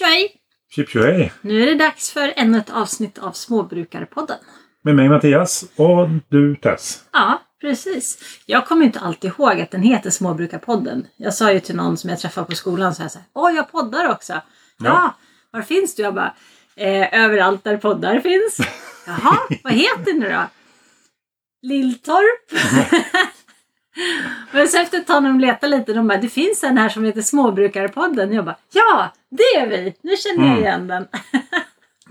tjoej! 0.00 0.36
Chip 0.74 0.88
tjohej! 0.90 1.32
Nu 1.40 1.62
är 1.62 1.66
det 1.66 1.74
dags 1.74 2.10
för 2.10 2.32
ännu 2.36 2.58
ett 2.58 2.70
avsnitt 2.70 3.18
av 3.18 3.32
Småbrukarpodden. 3.32 4.36
Med 4.82 4.94
mig 4.94 5.08
Mattias 5.08 5.64
och 5.76 6.08
du 6.28 6.56
Tess. 6.56 7.04
Ja, 7.12 7.42
precis. 7.60 8.18
Jag 8.46 8.66
kommer 8.66 8.84
inte 8.86 9.00
alltid 9.00 9.30
ihåg 9.30 9.60
att 9.60 9.70
den 9.70 9.82
heter 9.82 10.10
Småbrukarpodden. 10.10 11.06
Jag 11.16 11.34
sa 11.34 11.52
ju 11.52 11.60
till 11.60 11.76
någon 11.76 11.96
som 11.96 12.10
jag 12.10 12.18
träffade 12.18 12.46
på 12.46 12.54
skolan 12.54 12.94
så 12.94 13.02
här, 13.02 13.08
så 13.08 13.18
här 13.18 13.26
Åh, 13.32 13.52
jag 13.56 13.72
poddar 13.72 14.08
också! 14.10 14.32
Ja, 14.32 14.42
Ja. 14.78 15.14
var 15.50 15.62
finns 15.62 15.94
du? 15.94 16.02
Jag 16.02 16.14
bara, 16.14 16.34
eh, 16.76 17.24
överallt 17.24 17.64
där 17.64 17.76
poddar 17.76 18.20
finns. 18.20 18.58
Jaha, 19.06 19.38
vad 19.64 19.72
heter 19.72 20.12
ni 20.14 20.28
då? 20.28 20.42
Lilltorp? 21.62 22.50
Men 24.52 24.68
så 24.68 24.78
efter 24.78 24.98
ett 24.98 25.06
tag 25.06 25.22
när 25.22 25.30
de 25.30 25.40
letade 25.40 25.76
lite, 25.78 25.92
de 25.92 26.08
bara, 26.08 26.18
det 26.18 26.28
finns 26.28 26.64
en 26.64 26.78
här 26.78 26.88
som 26.88 27.04
heter 27.04 27.22
Småbrukarpodden. 27.22 28.32
Jag 28.32 28.44
bara, 28.44 28.56
ja, 28.72 29.12
det 29.30 29.60
är 29.60 29.66
vi! 29.68 29.94
Nu 30.02 30.16
känner 30.16 30.46
jag 30.48 30.52
Mm. 30.56 30.64
igen 30.64 30.86
den. 30.88 31.06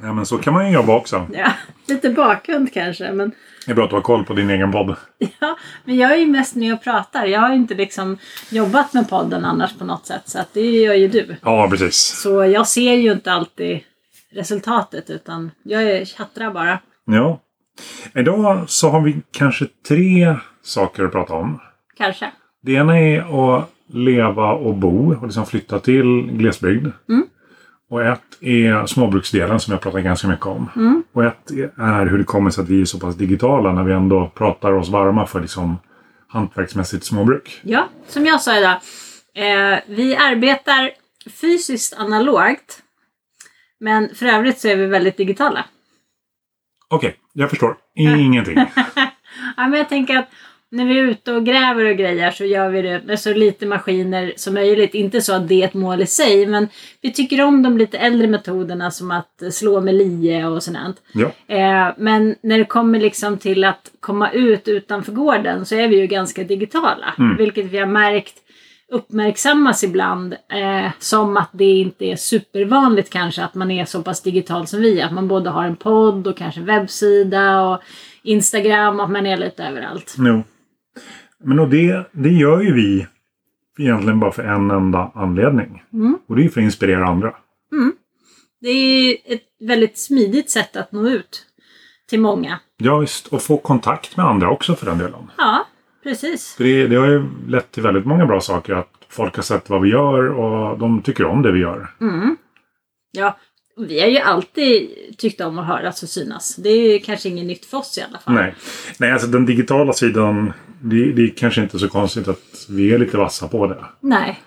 Ja 0.02 0.14
men 0.14 0.26
så 0.26 0.38
kan 0.38 0.54
man 0.54 0.68
ju 0.68 0.74
jobba 0.74 0.96
också. 0.96 1.28
Ja, 1.34 1.52
lite 1.88 2.10
bakgrund 2.10 2.74
kanske, 2.74 3.12
men 3.12 3.32
Det 3.66 3.72
är 3.72 3.76
bra 3.76 3.84
att 3.84 3.90
du 3.90 3.96
har 3.96 4.02
koll 4.02 4.26
på 4.26 4.34
din 4.34 4.50
egen 4.50 4.72
podd. 4.72 4.96
Ja, 5.40 5.58
men 5.86 5.96
jag 5.98 6.12
är 6.12 6.16
ju 6.18 6.28
mest 6.28 6.56
med 6.56 6.74
och 6.74 6.84
pratar. 6.84 7.26
Jag 7.26 7.40
har 7.40 7.50
ju 7.50 7.56
inte 7.56 7.74
liksom 7.76 8.18
jobbat 8.50 8.94
med 8.94 9.10
podden 9.10 9.46
annars 9.46 9.78
på 9.78 9.86
något 9.86 10.06
sätt. 10.06 10.22
Så 10.26 10.40
att 10.40 10.54
det 10.54 10.62
gör 10.62 10.94
ju 10.94 11.08
du. 11.08 11.36
Ja 11.42 11.68
precis. 11.70 11.96
Så 12.22 12.46
jag 12.46 12.68
ser 12.68 12.94
ju 12.94 13.12
inte 13.12 13.32
alltid 13.32 13.80
resultatet 14.32 15.10
utan 15.10 15.52
jag 15.64 15.84
är 15.84 16.06
tjattrar 16.06 16.52
bara. 16.52 16.80
Ja. 17.06 17.40
Idag 18.16 18.70
så 18.70 18.90
har 18.90 19.02
vi 19.02 19.22
kanske 19.32 19.66
tre 19.88 20.36
saker 20.64 21.04
att 21.04 21.12
prata 21.12 21.34
om. 21.34 21.60
Kanske. 22.00 22.32
Det 22.62 22.74
ena 22.74 23.00
är 23.00 23.20
att 23.58 23.70
leva 23.88 24.52
och 24.52 24.76
bo 24.76 25.16
och 25.16 25.24
liksom 25.24 25.46
flytta 25.46 25.80
till 25.80 26.32
glesbygd. 26.32 26.88
Mm. 27.10 27.28
Och 27.90 28.04
ett 28.04 28.22
är 28.42 28.86
småbruksdelen 28.86 29.60
som 29.60 29.72
jag 29.72 29.82
pratar 29.82 30.00
ganska 30.00 30.28
mycket 30.28 30.46
om. 30.46 30.70
Mm. 30.76 31.04
Och 31.14 31.24
ett 31.24 31.52
är 31.78 32.06
hur 32.06 32.18
det 32.18 32.24
kommer 32.24 32.50
sig 32.50 32.62
att 32.62 32.70
vi 32.70 32.82
är 32.82 32.86
så 32.86 33.00
pass 33.00 33.16
digitala 33.16 33.74
när 33.74 33.84
vi 33.84 33.94
ändå 33.94 34.32
pratar 34.36 34.72
oss 34.72 34.90
varma 34.90 35.26
för 35.26 35.42
liksom 35.42 35.78
hantverksmässigt 36.28 37.06
småbruk. 37.06 37.60
Ja, 37.64 37.88
som 38.08 38.26
jag 38.26 38.42
sa 38.42 38.58
idag. 38.58 38.78
Eh, 39.36 39.80
vi 39.88 40.16
arbetar 40.16 40.92
fysiskt 41.42 41.98
analogt. 41.98 42.84
Men 43.80 44.16
för 44.16 44.26
övrigt 44.26 44.60
så 44.60 44.68
är 44.68 44.76
vi 44.76 44.86
väldigt 44.86 45.18
digitala. 45.18 45.66
Okej, 46.88 47.16
jag 47.34 47.50
förstår. 47.50 47.78
Ingenting. 47.96 48.66
Ja, 49.58 49.68
men 49.68 49.74
jag 49.74 49.90
tänker 49.90 50.18
att 50.18 50.30
när 50.72 50.86
vi 50.86 51.00
är 51.00 51.04
ute 51.04 51.34
och 51.34 51.46
gräver 51.46 51.86
och 51.86 51.98
grejer 51.98 52.32
så 52.32 52.46
gör 52.46 52.70
vi 52.70 52.82
det 52.82 53.02
med 53.06 53.20
så 53.20 53.34
lite 53.34 53.66
maskiner 53.66 54.34
som 54.36 54.54
möjligt. 54.54 54.94
Inte 54.94 55.22
så 55.22 55.34
att 55.34 55.48
det 55.48 55.62
är 55.62 55.68
ett 55.68 55.74
mål 55.74 56.02
i 56.02 56.06
sig, 56.06 56.46
men 56.46 56.68
vi 57.02 57.14
tycker 57.14 57.42
om 57.42 57.64
de 57.64 57.78
lite 57.78 57.98
äldre 57.98 58.28
metoderna 58.28 58.92
som 58.92 59.12
att 59.12 59.44
slå 59.52 59.82
med 59.82 59.96
lie 59.96 60.46
och 60.46 60.64
sådant. 60.64 60.98
ja. 61.12 61.32
Eh, 61.48 61.94
men 61.98 62.36
när 62.42 62.58
det 62.58 62.66
kommer 62.66 63.00
liksom 63.00 63.38
till 63.38 63.64
att 63.64 63.92
komma 64.00 64.32
ut 64.32 64.68
utanför 64.68 65.12
gården 65.12 65.66
så 65.66 65.76
är 65.76 65.88
vi 65.88 66.00
ju 66.00 66.08
ganska 66.08 66.44
digitala. 66.44 67.14
Mm. 67.18 67.38
Vilket 67.38 67.66
vi 67.66 67.78
har 67.78 67.86
märkt 67.86 68.36
uppmärksammas 68.92 69.84
ibland 69.84 70.34
eh, 70.34 70.92
som 71.00 71.38
att 71.38 71.50
det 71.52 71.72
inte 71.72 72.06
är 72.06 72.16
supervanligt 72.16 73.10
kanske 73.10 73.44
att 73.44 73.56
man 73.56 73.72
är 73.72 73.86
så 73.86 74.04
pass 74.04 74.22
digital 74.22 74.68
som 74.68 74.82
vi. 74.82 75.02
Att 75.02 75.14
man 75.14 75.28
både 75.28 75.50
har 75.50 75.64
en 75.64 75.76
podd 75.76 76.28
och 76.28 76.38
kanske 76.38 76.62
webbsida 76.62 77.62
och 77.62 77.82
Instagram 78.24 79.00
och 79.00 79.06
att 79.06 79.12
man 79.12 79.26
är 79.26 79.38
lite 79.38 79.64
överallt. 79.64 80.16
Jo. 80.18 80.44
Men 81.44 81.60
och 81.60 81.70
det, 81.70 82.10
det 82.12 82.30
gör 82.30 82.62
ju 82.62 82.74
vi 82.74 83.08
egentligen 83.78 84.20
bara 84.20 84.32
för 84.32 84.44
en 84.44 84.72
enda 84.72 85.12
anledning. 85.16 85.84
Mm. 85.94 86.18
Och 86.28 86.36
det 86.36 86.46
är 86.46 86.50
för 86.50 86.62
att 86.62 86.66
inspirera 86.66 87.08
andra. 87.08 87.34
Det 88.62 88.70
är 88.70 89.18
ett 89.26 89.44
väldigt 89.60 89.98
smidigt 89.98 90.50
sätt 90.50 90.76
att 90.76 90.92
nå 90.92 91.10
ut 91.10 91.46
till 92.10 92.20
många. 92.20 92.60
Ja, 92.78 92.98
visst. 92.98 93.28
Och 93.28 93.42
få 93.42 93.58
kontakt 93.58 94.18
med 94.18 94.26
andra 94.26 94.50
också 94.50 94.76
för 94.76 94.86
den 94.86 94.98
delen. 94.98 95.32
Ja, 95.38 95.66
precis. 96.04 96.56
För 96.56 96.64
det, 96.64 96.88
det 96.88 96.96
har 96.96 97.08
ju 97.08 97.26
lett 97.48 97.72
till 97.72 97.84
väldigt 97.84 98.06
många 98.06 98.26
bra 98.26 98.42
saker. 98.42 98.74
Att 98.74 98.92
folk 99.10 99.36
har 99.36 99.44
sett 99.44 99.70
vad 99.70 99.82
vi 99.82 99.90
gör 99.90 100.30
och 100.30 100.80
de 100.80 101.02
tycker 101.02 101.26
om 101.26 101.42
det 101.42 101.52
vi 101.52 101.60
gör. 101.60 101.96
Mm. 102.02 102.38
Ja, 103.12 103.38
vi 103.88 104.00
har 104.00 104.08
ju 104.08 104.18
alltid 104.18 104.90
tyckt 105.18 105.42
om 105.42 105.60
att 105.60 105.68
höras 105.68 106.04
och 106.04 106.10
synas. 106.10 106.56
Det 106.56 106.70
är 106.70 107.00
kanske 107.00 107.30
inget 107.30 107.46
nytt 107.46 107.66
för 107.66 107.78
oss 107.78 107.98
i 107.98 108.02
alla 108.02 108.20
fall. 108.20 108.34
Nej, 108.34 108.56
Nej 108.98 109.12
alltså 109.12 109.28
den 109.28 109.46
digitala 109.46 109.94
sidan. 109.94 110.54
Det, 110.82 111.12
det 111.12 111.22
är 111.22 111.34
kanske 111.38 111.62
inte 111.62 111.80
så 111.80 111.90
konstigt 111.90 112.28
att 112.28 112.66
vi 112.70 112.94
är 112.94 112.98
lite 112.98 113.18
vassa 113.18 113.48
på 113.48 113.68
det. 113.68 113.86
Nej. 114.00 114.40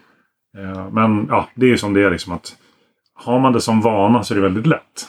Eh, 0.59 0.91
Men 0.91 1.27
ja, 1.29 1.49
det 1.55 1.67
är 1.67 1.71
ju 1.71 1.79
som 1.79 1.95
det 1.95 2.03
är 2.03 2.11
liksom 2.11 2.33
att 2.33 2.57
har 3.15 3.39
man 3.39 3.53
det 3.53 3.61
som 3.61 3.81
vana 3.81 4.25
så 4.25 4.35
är 4.35 4.37
det 4.37 4.43
väldigt 4.43 4.67
lätt. 4.67 5.09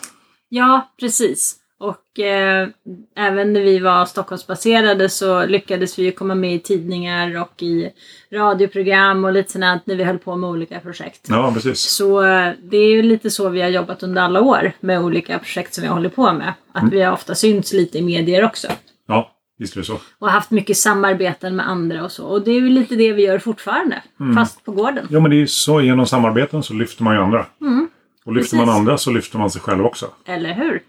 Ja, 0.50 0.94
precis. 1.00 1.56
Och 1.84 2.20
eh, 2.20 2.68
även 3.16 3.54
när 3.54 3.62
vi 3.62 3.80
var 3.80 4.06
Stockholmsbaserade 4.06 5.10
så 5.10 5.46
lyckades 5.46 6.00
vi 6.00 6.04
ju 6.04 6.12
komma 6.12 6.36
med 6.36 6.56
i 6.56 6.60
tidningar 6.60 7.42
och 7.42 7.64
i 7.64 7.90
radioprogram 8.32 9.26
och 9.26 9.34
lite 9.34 9.52
sånt 9.52 9.86
när 9.86 9.96
vi 9.96 10.04
höll 10.04 10.18
på 10.18 10.36
med 10.36 10.50
olika 10.50 10.80
projekt. 10.80 11.26
Ja, 11.30 11.52
precis. 11.54 11.80
Så 11.80 12.24
eh, 12.26 12.52
det 12.64 12.78
är 12.78 12.90
ju 12.90 13.02
lite 13.02 13.30
så 13.30 13.50
vi 13.50 13.62
har 13.62 13.70
jobbat 13.70 14.04
under 14.04 14.22
alla 14.22 14.42
år 14.42 14.72
med 14.80 15.02
olika 15.02 15.40
projekt 15.40 15.74
som 15.74 15.82
vi 15.82 15.88
håller 15.88 16.10
på 16.10 16.34
med. 16.34 16.54
Att 16.72 16.94
vi 16.94 17.02
har 17.02 17.14
ofta 17.14 17.36
synts 17.36 17.74
lite 17.74 17.98
i 17.98 18.02
medier 18.02 18.44
också. 18.46 18.68
Ja, 19.08 19.32
visst 19.58 19.76
är 19.76 19.80
det 19.80 19.86
så. 19.86 19.98
Och 20.20 20.30
haft 20.30 20.52
mycket 20.52 20.78
samarbeten 20.78 21.56
med 21.56 21.70
andra 21.70 22.04
och 22.04 22.12
så. 22.12 22.26
Och 22.26 22.42
det 22.42 22.52
är 22.52 22.56
ju 22.60 22.70
lite 22.70 22.96
det 22.96 23.14
vi 23.14 23.26
gör 23.26 23.40
fortfarande. 23.40 24.02
Fast 24.36 24.66
på 24.66 24.72
gården. 24.72 25.08
Ja, 25.10 25.20
men 25.20 25.32
det 25.32 25.38
är 25.38 25.40
ju 25.40 25.48
så. 25.48 25.82
Genom 25.82 26.06
samarbeten 26.06 26.64
så 26.64 26.74
lyfter 26.74 27.04
man 27.04 27.16
ju 27.16 27.22
andra. 27.22 27.46
Mm, 27.62 27.88
Och 28.26 28.34
lyfter 28.34 28.58
Precis. 28.58 28.68
man 28.68 28.76
andra 28.76 28.98
så 28.98 29.12
lyfter 29.12 29.38
man 29.38 29.52
sig 29.52 29.62
själv 29.62 29.86
också. 29.86 30.06
eller 30.26 30.54
hur? 30.54 30.82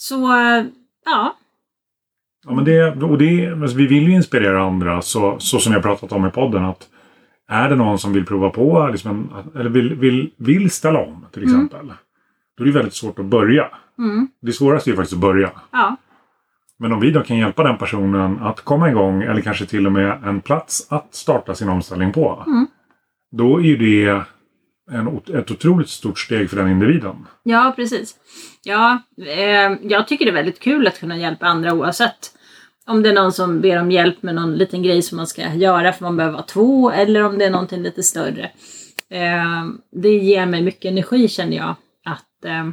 Så, 0.00 0.14
ja. 1.04 1.36
Ja, 2.46 2.54
men 2.54 2.64
det, 2.64 3.02
och 3.02 3.18
det, 3.18 3.56
men 3.56 3.68
vi 3.68 3.86
vill 3.86 4.08
ju 4.08 4.12
inspirera 4.14 4.62
andra 4.62 5.02
så, 5.02 5.38
så 5.38 5.58
som 5.58 5.72
jag 5.72 5.82
pratat 5.82 6.12
om 6.12 6.26
i 6.26 6.30
podden. 6.30 6.64
att 6.64 6.88
Är 7.48 7.68
det 7.68 7.76
någon 7.76 7.98
som 7.98 8.12
vill 8.12 8.26
prova 8.26 8.50
på 8.50 8.88
liksom 8.92 9.30
eller 9.54 9.70
vill, 9.70 9.94
vill, 9.94 10.30
vill 10.36 10.70
ställa 10.70 10.98
om 11.04 11.26
till 11.32 11.42
exempel. 11.42 11.92
Då 12.56 12.64
är 12.64 12.66
det 12.66 12.72
väldigt 12.72 12.94
svårt 12.94 13.18
att 13.18 13.24
börja. 13.24 13.68
Mm, 13.98 14.28
Det 14.42 14.52
svåraste 14.52 14.90
är 14.90 14.92
ju 14.92 14.96
faktiskt 14.96 15.14
att 15.14 15.20
börja. 15.20 15.50
ja. 15.70 15.96
Men 16.80 16.92
om 16.92 17.00
vi 17.00 17.10
då 17.10 17.20
kan 17.20 17.36
hjälpa 17.36 17.62
den 17.62 17.78
personen 17.78 18.38
att 18.38 18.60
komma 18.60 18.90
igång 18.90 19.22
eller 19.22 19.40
kanske 19.40 19.66
till 19.66 19.86
och 19.86 19.92
med 19.92 20.24
en 20.24 20.40
plats 20.40 20.86
att 20.92 21.14
starta 21.14 21.54
sin 21.54 21.68
omställning 21.68 22.12
på. 22.12 22.44
Mm. 22.46 22.66
Då 23.30 23.58
är 23.60 23.64
ju 23.64 23.76
det 23.76 24.22
en, 24.90 25.20
ett 25.38 25.50
otroligt 25.50 25.88
stort 25.88 26.18
steg 26.18 26.50
för 26.50 26.56
den 26.56 26.68
individen. 26.70 27.26
Ja, 27.42 27.72
precis. 27.76 28.14
Ja, 28.68 28.98
eh, 29.26 29.72
jag 29.82 30.08
tycker 30.08 30.24
det 30.24 30.30
är 30.30 30.34
väldigt 30.34 30.60
kul 30.60 30.86
att 30.86 31.00
kunna 31.00 31.16
hjälpa 31.16 31.46
andra 31.46 31.72
oavsett 31.74 32.32
om 32.86 33.02
det 33.02 33.08
är 33.08 33.14
någon 33.14 33.32
som 33.32 33.60
ber 33.60 33.80
om 33.80 33.90
hjälp 33.90 34.22
med 34.22 34.34
någon 34.34 34.56
liten 34.56 34.82
grej 34.82 35.02
som 35.02 35.16
man 35.16 35.26
ska 35.26 35.52
göra 35.54 35.92
för 35.92 36.04
man 36.04 36.16
behöver 36.16 36.32
vara 36.34 36.42
två 36.46 36.90
eller 36.90 37.22
om 37.24 37.38
det 37.38 37.44
är 37.44 37.50
någonting 37.50 37.82
lite 37.82 38.02
större. 38.02 38.50
Eh, 39.10 39.64
det 39.92 40.08
ger 40.08 40.46
mig 40.46 40.62
mycket 40.62 40.84
energi 40.90 41.28
känner 41.28 41.56
jag 41.56 41.74
att, 42.04 42.44
eh, 42.44 42.68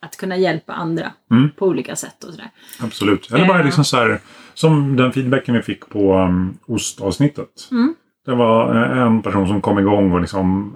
att 0.00 0.16
kunna 0.16 0.36
hjälpa 0.36 0.72
andra 0.72 1.12
Mm. 1.30 1.50
på 1.50 1.66
olika 1.66 1.96
sätt 1.96 2.24
och 2.24 2.30
sådär. 2.30 2.50
Absolut. 2.80 3.30
Eller 3.32 3.46
bara 3.46 3.58
Ja. 3.58 3.64
liksom 3.64 3.84
så 3.84 3.96
här, 3.96 4.20
som 4.54 4.96
den 4.96 5.12
feedbacken 5.12 5.54
vi 5.54 5.62
fick 5.62 5.88
på 5.88 6.14
um, 6.18 6.58
ostavsnittet. 6.66 7.68
Mm. 7.70 7.94
Det 8.26 8.34
var 8.34 8.76
eh, 8.92 8.98
en 9.02 9.22
person 9.22 9.48
som 9.48 9.60
kom 9.60 9.78
igång 9.78 10.12
och 10.12 10.20
liksom 10.20 10.72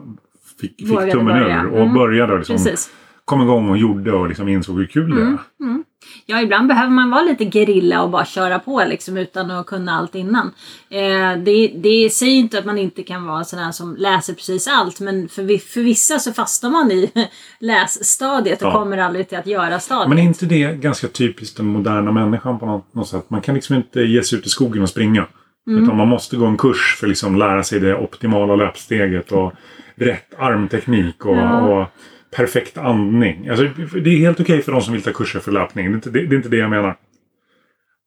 fick, 0.60 0.76
fick 0.78 1.12
tummen 1.12 1.26
börja. 1.40 1.62
ur 1.62 1.66
och 1.70 1.80
Mm. 1.80 1.94
började 1.94 2.38
liksom 2.38 2.56
Precis. 2.56 2.90
Kom 3.24 3.42
igång 3.42 3.70
och 3.70 3.76
gjorde 3.78 4.12
och 4.12 4.28
liksom 4.28 4.48
insåg 4.48 4.78
hur 4.78 4.86
kul 4.86 5.10
det 5.14 5.20
Mm. 5.22 5.34
är. 5.60 5.64
Mm. 5.64 5.84
Ja, 6.26 6.40
ibland 6.42 6.68
behöver 6.68 6.90
man 6.90 7.10
vara 7.10 7.22
lite 7.22 7.44
gerilla 7.58 8.02
och 8.02 8.10
bara 8.10 8.24
köra 8.24 8.58
på 8.58 8.84
liksom 8.88 9.16
utan 9.16 9.50
att 9.50 9.66
kunna 9.66 9.92
allt 9.92 10.14
innan. 10.14 10.46
Eh, 10.90 11.36
det, 11.44 11.72
det 11.76 12.10
säger 12.12 12.32
inte 12.36 12.58
att 12.58 12.64
man 12.64 12.78
inte 12.78 13.02
kan 13.02 13.26
vara 13.26 13.44
sån 13.44 13.58
här 13.58 13.72
som 13.72 13.96
läser 13.98 14.34
precis 14.34 14.68
allt 14.68 15.00
men 15.00 15.28
för, 15.28 15.42
vi- 15.42 15.58
för 15.58 15.80
vissa 15.80 16.18
så 16.18 16.32
fastnar 16.32 16.70
man 16.70 16.90
i 16.90 17.10
lässtadiet 17.60 18.62
och 18.62 18.68
Ja. 18.68 18.72
kommer 18.72 18.98
aldrig 18.98 19.28
till 19.28 19.38
att 19.38 19.46
göra 19.46 19.80
stadiet. 19.80 20.08
Men 20.08 20.18
är 20.18 20.22
inte 20.22 20.46
det 20.46 20.72
ganska 20.80 21.08
typiskt 21.08 21.56
den 21.56 21.66
moderna 21.66 22.12
människan 22.12 22.58
på 22.58 22.66
något, 22.66 22.94
något 22.94 23.08
sätt? 23.08 23.30
Man 23.30 23.40
kan 23.40 23.54
liksom 23.54 23.76
inte 23.76 24.00
ge 24.00 24.22
sig 24.22 24.38
ut 24.38 24.46
i 24.46 24.48
skogen 24.48 24.82
och 24.82 24.88
springa. 24.88 25.26
Mm. 25.66 25.84
Utan 25.84 25.96
man 25.96 26.08
måste 26.08 26.36
gå 26.36 26.46
en 26.46 26.56
kurs 26.56 26.96
för 27.00 27.06
att 27.06 27.08
liksom 27.08 27.36
lära 27.38 27.62
sig 27.62 27.80
det 27.80 27.94
optimala 27.96 28.56
löpsteget 28.56 29.32
och 29.32 29.52
rätt 29.96 30.34
armteknik 30.38 31.24
och, 31.26 31.36
Ja. 31.36 31.60
och 31.60 31.86
perfekt 32.34 32.78
andning. 32.78 33.48
Alltså, 33.48 33.64
det 34.00 34.10
är 34.10 34.18
helt 34.18 34.40
okej 34.40 34.62
för 34.62 34.72
de 34.72 34.80
som 34.80 34.92
vill 34.92 35.02
ta 35.02 35.12
kurser 35.12 35.40
för 35.40 35.52
löpning. 35.52 35.86
Det 35.86 35.92
är, 35.92 35.94
inte, 35.94 36.10
det, 36.10 36.26
det 36.26 36.34
är 36.34 36.36
inte 36.36 36.48
det 36.48 36.56
jag 36.56 36.70
menar. 36.70 36.96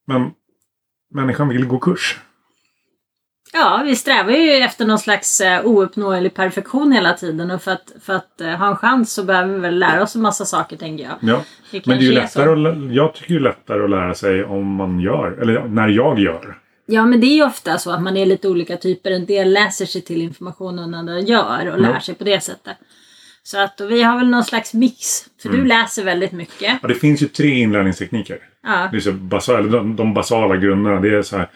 Men 0.07 0.31
människan 1.13 1.47
vill 1.49 1.65
gå 1.65 1.79
kurs. 1.79 2.19
Ja, 3.53 3.81
vi 3.85 3.95
strävar 3.95 4.31
ju 4.31 4.51
efter 4.51 4.85
någon 4.85 4.99
slags 4.99 5.41
eh, 5.41 5.65
ouppnåelig 5.65 6.33
perfektion 6.33 6.91
hela 6.91 7.13
tiden 7.13 7.51
och 7.51 7.61
för 7.61 7.71
att, 7.71 7.91
för 8.01 8.13
att 8.13 8.41
eh, 8.41 8.49
ha 8.49 8.67
en 8.67 8.75
chans 8.75 9.13
så 9.13 9.23
behöver 9.23 9.53
vi 9.53 9.59
väl 9.59 9.79
lära 9.79 10.03
oss 10.03 10.15
en 10.15 10.21
massa 10.21 10.45
saker 10.45 10.77
tänker 10.77 11.03
jag. 11.03 11.13
Ja. 11.21 11.41
Det 11.71 11.87
Men 11.87 11.97
det 11.97 12.03
är 12.03 12.07
ju 12.07 12.11
lättare 12.11 12.45
så. 12.45 12.67
att, 12.67 12.93
jag 12.93 13.13
tycker 13.13 13.33
det 13.33 13.39
är 13.39 13.43
lättare 13.43 13.83
att 13.83 13.89
lära 13.89 14.13
sig 14.13 14.43
om 14.43 14.67
man 14.75 14.99
gör. 14.99 15.31
Eller 15.41 15.67
när 15.67 15.87
jag 15.87 16.19
gör. 16.19 16.57
Ja, 16.85 17.05
men 17.05 17.19
det 17.21 17.27
är 17.27 17.35
ju 17.35 17.43
ofta 17.43 17.77
så 17.77 17.91
att 17.91 18.01
man 18.01 18.17
är 18.17 18.25
lite 18.25 18.49
olika 18.49 18.77
typer. 18.77 19.11
En 19.11 19.25
del 19.25 19.53
läser 19.53 19.85
sig 19.85 20.01
till 20.01 20.21
information 20.21 20.79
och 20.79 20.85
en 20.85 20.93
annan 20.93 21.25
gör 21.25 21.71
och 21.71 21.79
lär 21.81 21.93
Ja. 21.93 21.99
sig 22.01 22.15
på 22.15 22.23
det 22.23 22.43
sättet. 22.43 22.77
Så 23.47 23.59
att 23.59 23.81
vi 23.89 24.03
har 24.03 24.17
väl 24.17 24.29
någon 24.29 24.43
slags 24.43 24.73
mix. 24.73 25.25
För 25.41 25.49
Mm. 25.49 25.61
du 25.61 25.67
läser 25.67 26.03
väldigt 26.03 26.31
mycket. 26.31 26.79
Ja, 26.81 26.87
det 26.87 26.95
finns 26.95 27.21
ju 27.21 27.27
tre 27.27 27.49
inlärningstekniker. 27.49 28.39
Ja. 28.63 28.87
Det 28.91 28.97
är 28.97 29.01
så 29.01 29.11
basala, 29.11 29.67
de, 29.67 29.95
de 29.95 30.13
basala 30.13 30.57
grunderna. 30.57 30.99
Det 30.99 31.15
är 31.15 31.21
så 31.21 31.37
här, 31.37 31.49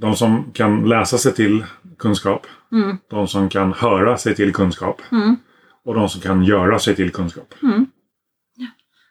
de 0.00 0.16
som 0.16 0.50
kan 0.54 0.88
läsa 0.88 1.18
sig 1.18 1.34
till 1.34 1.64
kunskap. 1.98 2.46
Mm. 2.72 2.96
De 3.10 3.28
som 3.28 3.48
kan 3.48 3.72
höra 3.72 4.16
sig 4.16 4.34
till 4.34 4.52
kunskap. 4.52 5.02
Mm. 5.12 5.36
Och 5.84 5.94
de 5.94 6.08
som 6.08 6.20
kan 6.20 6.44
göra 6.44 6.78
sig 6.78 6.94
till 6.94 7.10
kunskap. 7.10 7.54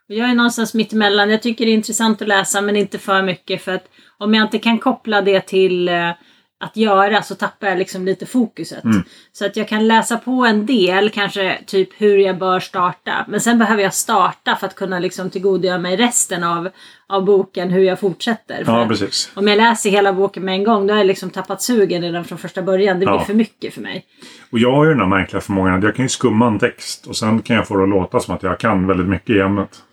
Och 0.09 0.15
Jag 0.15 0.29
är 0.29 0.35
någonstans 0.35 0.73
mitt 0.73 0.93
emellan. 0.93 1.29
Jag 1.29 1.41
tycker 1.41 1.65
det 1.65 1.71
är 1.71 1.75
intressant 1.75 2.21
att 2.21 2.27
läsa 2.27 2.61
men 2.61 2.75
inte 2.75 2.99
för 2.99 3.23
mycket. 3.23 3.61
För 3.61 3.71
att 3.71 3.85
om 4.17 4.33
jag 4.33 4.45
inte 4.45 4.59
kan 4.59 4.79
koppla 4.79 5.21
det 5.21 5.41
till 5.41 5.87
eh, 5.89 6.11
att 6.61 6.77
göra 6.77 7.21
så 7.21 7.35
tappar 7.35 7.67
jag 7.67 7.77
liksom 7.77 8.05
lite 8.05 8.25
fokuset. 8.25 8.83
Mm. 8.83 9.03
Så 9.31 9.45
att 9.45 9.55
jag 9.57 9.67
kan 9.67 9.87
läsa 9.87 10.17
på 10.17 10.31
en 10.45 10.65
del, 10.65 11.09
kanske 11.09 11.57
typ 11.65 11.89
hur 12.01 12.17
jag 12.17 12.37
bör 12.37 12.59
starta. 12.59 13.25
Men 13.27 13.39
sen 13.41 13.59
behöver 13.59 13.83
jag 13.83 13.93
starta 13.93 14.55
för 14.55 14.67
att 14.67 14.75
kunna 14.75 14.99
liksom 14.99 15.29
tillgodogöra 15.29 15.77
mig 15.77 15.95
resten 15.95 16.43
av, 16.43 16.69
av 17.07 17.25
boken, 17.25 17.69
hur 17.69 17.83
jag 17.83 17.99
fortsätter. 17.99 18.63
Ja, 18.67 18.85
precis. 18.87 19.31
om 19.33 19.47
jag 19.47 19.57
läser 19.57 19.89
hela 19.89 20.13
boken 20.13 20.45
med 20.45 20.53
en 20.55 20.63
gång 20.63 20.87
då 20.87 20.93
har 20.93 20.97
jag 20.97 21.07
liksom 21.07 21.29
tappat 21.29 21.61
sugen 21.61 22.01
redan 22.01 22.25
från 22.25 22.37
första 22.37 22.61
början. 22.61 22.99
Det 22.99 23.05
blir 23.05 23.15
Ja. 23.15 23.23
för 23.25 23.33
mycket 23.33 23.73
för 23.73 23.81
mig. 23.81 24.05
Och 24.51 24.59
jag 24.59 24.71
har 24.71 24.85
ju 24.85 24.89
den 24.91 24.99
här 24.99 25.07
märkliga 25.07 25.41
förmågan 25.41 25.77
att 25.77 25.83
jag 25.83 25.95
kan 25.95 26.05
ju 26.05 26.09
skumma 26.09 26.47
en 26.47 26.59
text 26.59 27.07
och 27.07 27.15
sen 27.17 27.41
kan 27.41 27.55
jag 27.55 27.67
få 27.67 27.77
det 27.77 27.83
att 27.83 27.89
låta 27.89 28.19
som 28.19 28.35
att 28.35 28.43
jag 28.43 28.59
kan 28.59 28.87
väldigt 28.87 29.07
mycket 29.07 29.29
i 29.35 29.39
ämnet. 29.39 29.83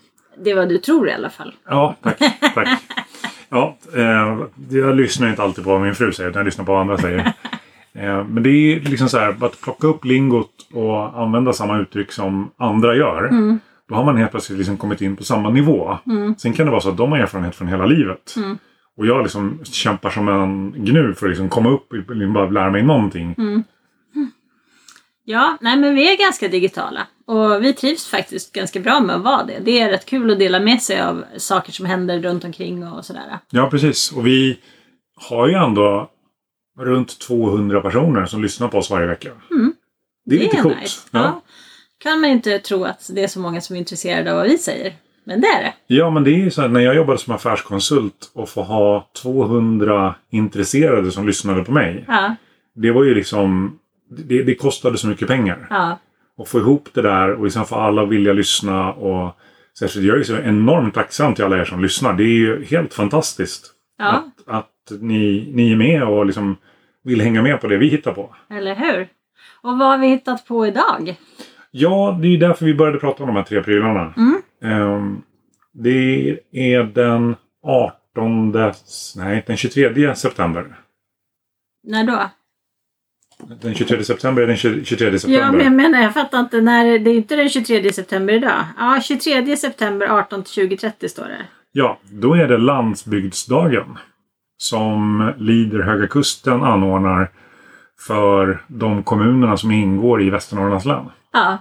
Det 0.45 0.51
är 0.51 0.55
vad 0.57 0.69
du 0.69 0.79
tror 0.79 1.09
i 1.09 1.13
alla 1.13 1.31
fall. 1.31 1.55
Ja, 1.69 1.97
tack. 2.03 2.19
tack. 2.55 2.69
Ja, 3.49 3.77
eh, 3.95 4.39
jag 4.71 4.97
lyssnar 4.97 5.29
inte 5.29 5.43
alltid 5.43 5.65
på 5.65 5.71
vad 5.71 5.81
min 5.81 5.95
fru 5.95 6.13
säger, 6.13 6.31
utan 6.31 6.41
jag 6.41 6.45
lyssnar 6.45 6.65
på 6.65 6.73
vad 6.73 6.81
andra 6.81 6.99
säger. 6.99 7.33
Eh, 7.99 8.25
men 8.25 8.43
det 8.43 8.51
är 8.51 8.81
liksom 8.81 9.09
så 9.09 9.19
här, 9.19 9.37
att 9.41 9.61
plocka 9.61 9.87
upp 9.87 10.05
lingot 10.05 10.51
och 10.73 11.23
använda 11.23 11.53
samma 11.53 11.79
uttryck 11.79 12.13
som 12.13 12.51
andra 12.57 12.95
gör. 12.97 13.31
Då 13.89 13.95
har 13.95 14.05
man 14.05 14.17
helt 14.17 14.31
plötsligt 14.31 14.59
liksom 14.59 14.77
kommit 14.77 15.01
in 15.01 15.17
på 15.17 15.25
samma 15.25 15.51
nivå. 15.51 15.99
Sen 16.39 16.53
kan 16.53 16.67
det 16.67 16.71
vara 16.73 16.81
så 16.81 16.89
att 16.89 16.97
de 16.97 17.13
har 17.13 17.19
erfarenhet 17.19 17.55
från 17.55 17.69
hela 17.69 17.87
livet. 17.87 18.35
Och 18.97 19.07
jag 19.07 19.23
liksom 19.23 19.59
kämpar 19.65 20.11
som 20.11 20.29
en 20.29 20.73
gnu 20.85 21.15
för 21.15 21.27
att 21.27 21.31
liksom 21.31 21.49
komma 21.49 21.71
upp 21.71 21.93
och 21.93 22.33
bara 22.35 22.51
lära 22.51 22.71
mig 22.71 22.83
någonting. 22.83 23.35
Ja, 25.25 25.59
nej 25.61 25.77
men 25.77 25.95
vi 25.95 26.13
är 26.13 26.19
ganska 26.19 26.49
digitala. 26.49 27.07
Och 27.27 27.65
vi 27.65 27.73
trivs 27.73 28.07
faktiskt 28.07 28.53
ganska 28.53 28.81
bra 28.81 29.01
med 29.01 29.17
att 29.17 29.23
vara 29.23 29.45
det. 29.45 29.59
Det 29.63 29.81
är 29.81 29.89
rätt 29.91 30.07
kul 30.07 30.31
att 30.31 30.39
dela 30.39 30.61
med 30.61 30.83
sig 30.83 31.01
av 31.01 31.25
saker 31.37 31.73
som 31.73 31.87
händer 31.87 32.21
runt 32.21 32.45
omkring 32.45 32.89
och 32.89 33.05
sådär. 33.05 33.39
Ja, 33.51 33.71
precis. 33.71 34.13
Och 34.13 34.27
vi 34.27 34.59
har 35.31 35.49
ju 35.49 35.55
ändå 35.55 36.11
runt 36.79 37.19
200 37.19 37.81
personer 37.81 38.27
som 38.27 38.43
lyssnar 38.43 38.69
på 38.69 38.79
oss 38.79 38.91
varje 38.91 39.07
vecka. 39.07 39.31
Det 40.25 40.37
är 40.37 40.41
lite 40.41 40.57
coolt. 40.57 40.81
nice. 40.81 41.01
Ja. 41.11 41.19
Ja. 41.23 41.43
Kan 41.99 42.21
man 42.21 42.31
inte 42.31 42.59
tro 42.59 42.85
att 42.85 43.11
det 43.15 43.23
är 43.23 43.29
så 43.29 43.41
många 43.41 43.61
som 43.61 43.77
är 43.77 43.81
intresserade 43.81 44.31
av 44.31 44.37
vad 44.37 44.47
vi 44.47 44.59
säger. 44.59 44.95
Men 45.25 45.41
det 45.41 45.47
är 45.47 45.63
det. 45.63 45.73
ja, 45.95 46.11
men 46.11 46.25
det 46.25 46.31
är 46.31 46.39
ju 46.39 46.51
så 46.51 46.61
här, 46.63 46.69
när 46.69 46.81
jag 46.81 46.97
jobbade 46.97 47.19
som 47.19 47.35
affärskonsult 47.35 48.31
och 48.35 48.49
få 48.49 48.63
ha 48.63 49.09
200 49.23 50.15
intresserade 50.31 51.13
som 51.13 51.27
lyssnade 51.27 51.65
på 51.65 51.73
mig. 51.73 52.05
Ja, 52.09 52.35
Det 52.75 52.91
var 52.91 53.05
ju 53.05 53.15
liksom, 53.15 53.79
det, 54.11 54.43
det 54.43 54.55
kostade 54.55 54.99
så 54.99 55.07
mycket 55.07 55.29
pengar. 55.29 55.67
ja, 55.71 55.99
Och 56.37 56.49
få 56.49 56.59
ihop 56.59 56.89
det 56.95 57.03
där 57.03 57.33
och 57.33 57.45
liksom 57.45 57.65
få 57.65 57.75
alla 57.75 58.03
att 58.03 58.09
vilja 58.09 58.33
lyssna. 58.33 58.93
Och, 58.93 59.37
så 59.73 60.01
jag 60.01 60.19
är 60.19 60.23
så 60.23 60.37
enormt 60.37 60.95
tacksam 60.95 61.35
till 61.35 61.45
alla 61.45 61.59
er 61.59 61.65
som 61.65 61.83
lyssnar. 61.83 62.13
Det 62.13 62.25
är 62.25 62.39
ju 62.39 62.65
helt 62.65 62.95
fantastiskt 62.95 63.73
ja. 63.99 64.05
att, 64.07 64.49
att 64.49 65.01
ni, 65.01 65.51
ni 65.55 65.73
är 65.73 65.77
med 65.77 66.03
och 66.03 66.27
liksom 66.27 66.57
vill 67.05 67.21
hänga 67.21 67.43
med 67.43 67.61
på 67.61 67.67
det 67.67 67.77
vi 67.77 67.89
hittar 67.89 68.13
på. 68.13 68.35
Eller 68.51 68.75
hur? 68.75 69.09
Och 69.63 69.79
vad 69.79 69.89
har 69.89 69.99
vi 69.99 70.07
hittat 70.07 70.47
på 70.47 70.67
idag? 70.67 71.17
Ja, 71.71 72.19
det 72.21 72.27
är 72.27 72.31
ju 72.31 72.37
därför 72.37 72.67
vi 72.67 72.75
började 72.75 72.99
prata 72.99 73.23
om 73.23 73.27
de 73.27 73.37
här 73.37 73.43
tre 73.43 73.63
prylarna. 73.63 74.15
Mm. 74.17 74.43
Ehm, 74.63 75.23
det 75.73 76.39
är 76.53 76.83
den 76.83 77.37
18... 77.63 78.53
Nej, 79.17 79.45
den 79.47 79.57
23 79.57 80.15
september. 80.15 80.77
När 81.83 82.05
då? 82.05 82.31
Den 83.63 83.75
23 83.75 84.05
september 84.05 84.43
är 84.43 84.47
den 84.47 84.57
20 84.57 84.85
23 84.85 85.19
september. 85.19 85.39
Ja, 85.41 85.53
men 85.53 85.77
menar, 85.77 86.03
jag 86.03 86.15
fattar 86.15 86.41
inte. 86.41 86.61
När, 86.61 86.99
det 86.99 87.11
är 87.11 87.15
inte 87.15 87.37
den 87.37 87.49
23 87.49 87.93
september 87.93 88.35
idag. 88.35 88.65
Ja, 88.79 89.01
23 89.03 89.57
september 89.57 90.07
18 90.07 90.43
till 90.43 90.55
2030 90.55 91.09
står 91.09 91.25
det. 91.25 91.47
Ja, 91.73 91.99
då 92.11 92.35
är 92.35 92.49
det 92.49 92.59
landsbygdsdagen. 92.59 93.99
Som 94.59 95.33
Lider 95.39 95.83
Höga 95.83 96.07
Kusten 96.07 96.63
anordnar 96.65 97.31
för 98.07 98.63
de 98.67 99.03
kommunerna 99.03 99.57
som 99.57 99.71
ingår 99.71 100.23
i 100.23 100.31
Västernorrlands 100.31 100.85
län. 100.85 101.05
Ja, 101.33 101.59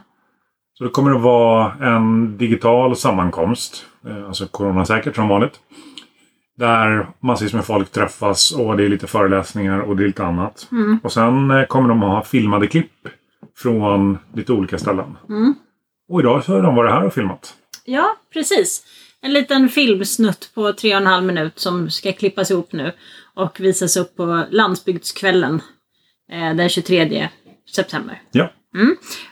Så 0.73 0.83
det 0.83 0.89
kommer 0.89 1.15
att 1.15 1.21
vara 1.21 1.73
en 1.81 2.37
digital 2.37 2.95
sammankomst. 2.95 3.85
eh, 4.07 4.27
Alltså 4.27 4.47
coronasäkert 4.47 5.15
som 5.15 5.27
vanligt. 5.27 5.59
Där 6.57 7.07
massvis 7.19 7.53
med 7.53 7.65
folk 7.65 7.91
träffas 7.91 8.51
och 8.51 8.77
det 8.77 8.83
är 8.85 8.89
lite 8.89 9.07
föreläsningar 9.07 9.79
och 9.79 9.97
det 9.97 10.03
är 10.03 10.07
lite 10.07 10.23
annat. 10.25 10.67
Mm. 10.71 10.99
Och 11.03 11.11
sen 11.11 11.51
eh, 11.51 11.65
kommer 11.65 11.89
de 11.89 12.03
att 12.03 12.09
ha 12.09 12.23
filmade 12.23 12.67
klipp 12.67 12.91
från 13.57 14.17
lite 14.33 14.53
olika 14.53 14.77
ställen. 14.77 15.17
Mm. 15.29 15.55
Och 16.09 16.19
idag 16.19 16.43
så 16.43 16.53
har 16.53 16.61
de 16.61 16.75
varit 16.75 16.91
här 16.91 17.03
och 17.05 17.13
filmat. 17.13 17.53
ja 17.85 18.15
precis. 18.33 18.83
En 19.21 19.33
liten 19.33 19.69
filmsnutt 19.69 20.51
på 20.55 20.73
tre 20.73 20.95
och 20.95 21.01
en 21.01 21.07
halv 21.07 21.23
minut 21.25 21.59
som 21.59 21.89
ska 21.89 22.11
klippas 22.13 22.51
ihop 22.51 22.71
nu 22.73 22.91
och 23.35 23.59
visas 23.59 23.97
upp 23.97 24.15
på 24.15 24.43
Landsbygdskvällen 24.49 25.61
eh, 26.31 26.55
den 26.55 26.69
23 26.69 27.29
september. 27.75 28.21
Ja, 28.31 28.51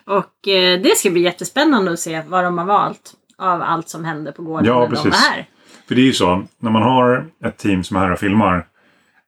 Och 0.06 0.48
eh, 0.48 0.82
det 0.82 0.98
ska 0.98 1.10
bli 1.10 1.22
jättespännande 1.22 1.92
att 1.92 2.00
se 2.00 2.22
vad 2.28 2.44
de 2.44 2.58
har 2.58 2.66
valt 2.66 3.14
av 3.38 3.62
allt 3.62 3.90
som 3.90 4.06
hände 4.06 4.32
på 4.32 4.44
gården 4.44 4.66
Ja, 4.66 4.80
när 4.80 4.88
de 4.88 4.90
precis. 4.90 5.06
var 5.06 5.32
här. 5.32 5.48
För 5.88 5.96
det 5.96 6.02
är 6.02 6.06
ju 6.06 6.14
så. 6.14 6.44
När 6.60 6.72
man 6.72 6.84
har 6.84 7.26
ett 7.46 7.58
team 7.58 7.84
som 7.84 7.98
är 7.98 8.02
här 8.02 8.12
och 8.12 8.20
filmar. 8.20 8.66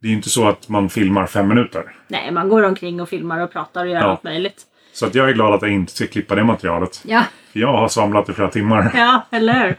Det 0.01 0.07
är 0.07 0.09
ju 0.09 0.15
inte 0.15 0.29
så 0.29 0.47
att 0.47 0.69
man 0.69 0.89
filmar 0.89 1.25
fem 1.27 1.47
minuter. 1.47 1.83
Nej, 2.07 2.31
man 2.31 2.49
går 2.49 2.63
omkring 2.63 3.01
och 3.01 3.09
filmar 3.09 3.39
och 3.39 3.51
pratar 3.51 3.85
och 3.85 3.91
gör 3.91 3.99
Ja. 4.01 4.05
allt 4.07 4.23
möjligt. 4.23 4.61
Så 4.93 5.05
att 5.05 5.15
jag 5.15 5.29
är 5.29 5.33
glad 5.33 5.53
att 5.53 5.61
jag 5.61 5.71
inte 5.71 5.91
ska 5.91 6.07
klippa 6.07 6.35
det 6.35 6.43
materialet. 6.43 7.01
Ja, 7.05 7.23
För 7.55 7.59
jag 7.61 7.71
har 7.77 7.87
samlat 7.87 8.29
i 8.29 8.33
flera 8.33 8.49
timmar. 8.49 8.91
ja 8.95 9.25
eller 9.31 9.53
hur? 9.53 9.75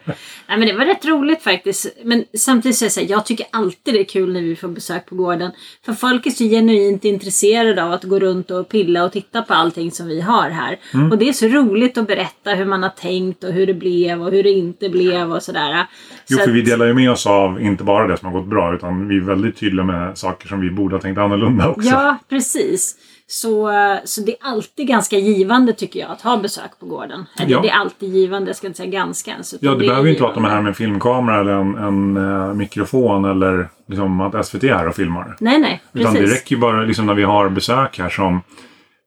Nej, 0.49 0.59
men 0.59 0.61
det 0.61 0.73
var 0.73 0.85
rätt 0.85 1.05
roligt 1.05 1.43
faktiskt. 1.43 1.87
Men 2.05 2.25
samtidigt 2.39 2.77
så 2.77 2.85
är 2.85 2.87
det 2.87 2.91
så 2.91 3.01
här, 3.01 3.07
jag 3.11 3.27
tycker 3.27 3.47
alltid 3.53 3.95
det 3.95 4.01
är 4.01 4.05
kul 4.05 4.33
när 4.33 4.41
vi 4.43 4.57
får 4.57 4.69
besök 4.69 5.07
på 5.07 5.15
gården. 5.15 5.51
För 5.85 5.93
folk 5.93 6.27
är 6.27 6.31
så 6.31 6.45
genuint 6.45 7.05
intresserade 7.05 7.85
av 7.85 7.93
att 7.93 8.05
gå 8.05 8.19
runt 8.19 8.51
och 8.51 8.69
pilla 8.69 9.05
och 9.05 9.13
titta 9.13 9.43
på 9.43 9.55
allting 9.55 9.91
som 9.91 10.07
vi 10.07 10.21
har 10.21 10.51
här. 10.51 10.77
Mm. 10.95 11.11
Och 11.13 11.19
det 11.19 11.29
är 11.29 11.33
så 11.33 11.47
roligt 11.49 11.99
att 11.99 12.07
berätta 12.07 12.51
hur 12.51 12.65
man 12.65 12.83
har 12.83 12.91
tänkt 12.91 13.45
och 13.45 13.53
hur 13.53 13.67
det 13.67 13.75
blev 13.75 14.23
och 14.23 14.31
hur 14.31 14.43
det 14.43 14.51
inte 14.51 14.89
blev 14.89 15.33
och 15.33 15.43
sådär. 15.43 15.87
Jo, 16.29 16.39
Så 16.39 16.45
för 16.45 16.51
vi 16.51 16.61
att- 16.61 16.67
delar 16.67 16.87
ju 16.87 16.95
med 16.95 17.11
oss 17.11 17.27
av 17.27 17.61
inte 17.63 17.85
bara 17.85 18.07
det 18.07 18.17
som 18.17 18.33
har 18.33 18.41
gått 18.41 18.49
bra 18.51 18.75
utan 18.75 19.09
vi 19.09 19.17
är 19.17 19.21
väldigt 19.21 19.57
tydliga 19.57 19.85
med 19.85 20.19
saker 20.19 20.49
som 20.49 20.61
vi 20.61 20.71
borde 20.71 20.95
ha 20.95 21.01
tänkt 21.03 21.19
annorlunda 21.19 21.69
också. 21.69 21.89
Ja, 21.89 22.17
precis. 22.29 22.97
Så, 23.29 23.73
så 24.05 24.21
det 24.21 24.33
är 24.33 24.37
alltid 24.41 24.87
ganska 24.89 25.19
givande 25.19 25.73
tycker 25.73 26.01
jag 26.01 26.11
att 26.11 26.23
ha 26.23 26.37
besök 26.37 26.71
på 26.81 26.87
gården. 26.87 27.25
Eller 27.39 27.51
Ja. 27.51 27.61
det 27.61 27.69
är 27.69 27.75
alltid 27.75 28.15
givande, 28.15 28.49
jag 28.49 28.57
ska 28.57 28.67
inte 28.67 28.77
säga 28.77 28.91
ganska 28.91 29.31
ens. 29.31 29.55
Ja, 29.61 29.75
det, 29.75 29.85
är 29.85 29.89
behöver 29.89 30.05
ju 30.05 30.11
inte 30.11 30.23
vara 30.23 30.31
att 30.31 30.35
de 30.35 30.45
är 30.45 30.49
här 30.49 30.63
med 30.63 30.69
en 30.69 30.75
filmkamera 30.75 31.41
eller 31.41 31.53
en, 31.53 31.77
en 31.77 32.17
eh, 32.17 32.55
mikrofon 32.55 33.25
eller 33.25 33.69
liksom 33.89 34.21
att 34.21 34.47
SVT 34.47 34.65
är 34.65 34.75
här 34.75 34.89
och 34.89 34.95
filmar. 34.97 35.37
Nej, 35.41 35.59
nej, 35.59 35.83
Utan 35.93 36.13
precis. 36.13 36.31
det 36.31 36.37
räcker 36.37 36.55
ju 36.55 36.61
bara 36.61 36.83
liksom 36.83 37.07
när 37.07 37.15
vi 37.15 37.23
har 37.23 37.49
besök 37.49 37.99
här 37.99 38.09
som... 38.09 38.41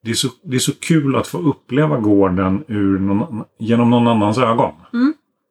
Det 0.03 0.09
är, 0.09 0.15
så, 0.15 0.27
det 0.43 0.55
är 0.55 0.59
så 0.59 0.71
kul 0.79 1.15
att 1.15 1.27
få 1.27 1.37
uppleva 1.37 1.97
gården 1.97 2.63
ur 2.67 2.99
någon, 2.99 3.43
genom 3.59 3.89
någon 3.89 4.07
annans 4.07 4.37
ögon. 4.37 4.71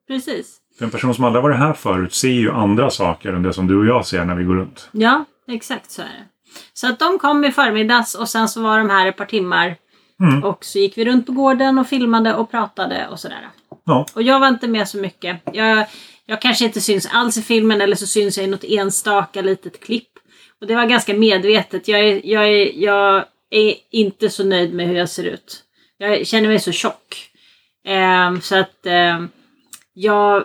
Precis. 0.08 0.56
För 0.78 0.84
en 0.84 0.90
person 0.90 1.14
som 1.14 1.24
aldrig 1.24 1.42
varit 1.42 1.58
här 1.58 1.72
förut 1.72 2.14
ser 2.14 2.28
ju 2.28 2.50
andra 2.50 2.90
saker 2.90 3.32
än 3.32 3.42
det 3.42 3.52
som 3.52 3.66
du 3.66 3.78
och 3.78 3.86
jag 3.86 4.06
ser 4.06 4.24
när 4.24 4.34
vi 4.34 4.44
går 4.44 4.54
runt. 4.54 4.88
Ja, 4.92 5.24
exakt 5.48 5.90
så 5.90 6.02
är 6.02 6.06
det. 6.06 6.24
Så 6.72 6.86
att 6.86 6.98
de 6.98 7.18
kom 7.18 7.44
i 7.44 7.52
förmiddags 7.52 8.14
och 8.14 8.28
sen 8.28 8.48
så 8.48 8.62
var 8.62 8.78
de 8.78 8.90
här 8.90 9.06
ett 9.06 9.16
par 9.16 9.24
timmar. 9.24 9.76
Mm. 10.20 10.44
Och 10.44 10.64
så 10.64 10.78
gick 10.78 10.98
vi 10.98 11.04
runt 11.04 11.26
på 11.26 11.32
gården 11.32 11.78
och 11.78 11.86
filmade 11.88 12.34
och 12.34 12.50
pratade 12.50 13.08
och 13.08 13.20
sådär. 13.20 13.48
Ja, 13.86 14.06
Och 14.14 14.22
jag 14.22 14.40
var 14.40 14.48
inte 14.48 14.68
med 14.68 14.88
så 14.88 14.98
mycket. 14.98 15.40
Jag, 15.52 15.86
jag 16.26 16.42
kanske 16.42 16.64
inte 16.64 16.80
syns 16.80 17.08
alls 17.12 17.36
i 17.36 17.42
filmen 17.42 17.80
eller 17.80 17.96
så 17.96 18.06
syns 18.06 18.36
jag 18.36 18.46
i 18.46 18.50
något 18.50 18.64
enstaka 18.64 19.42
litet 19.42 19.80
klipp. 19.80 20.08
Och 20.60 20.66
det 20.66 20.74
var 20.74 20.86
ganska 20.86 21.14
medvetet. 21.14 21.88
Jag 21.88 22.00
är, 22.00 22.20
jag 22.24 22.48
är, 22.48 22.72
jag 22.74 23.24
är 23.50 23.74
inte 23.90 24.30
så 24.30 24.44
nöjd 24.44 24.74
med 24.74 24.88
hur 24.88 24.94
jag 24.94 25.08
ser 25.08 25.24
ut. 25.24 25.62
Jag 25.98 26.26
känner 26.26 26.48
mig 26.48 26.60
så 26.60 26.72
tjock. 26.72 27.30
Ehm, 27.84 28.40
så 28.40 28.56
att 28.56 28.86
ehm, 28.86 29.28
jag, 29.94 30.44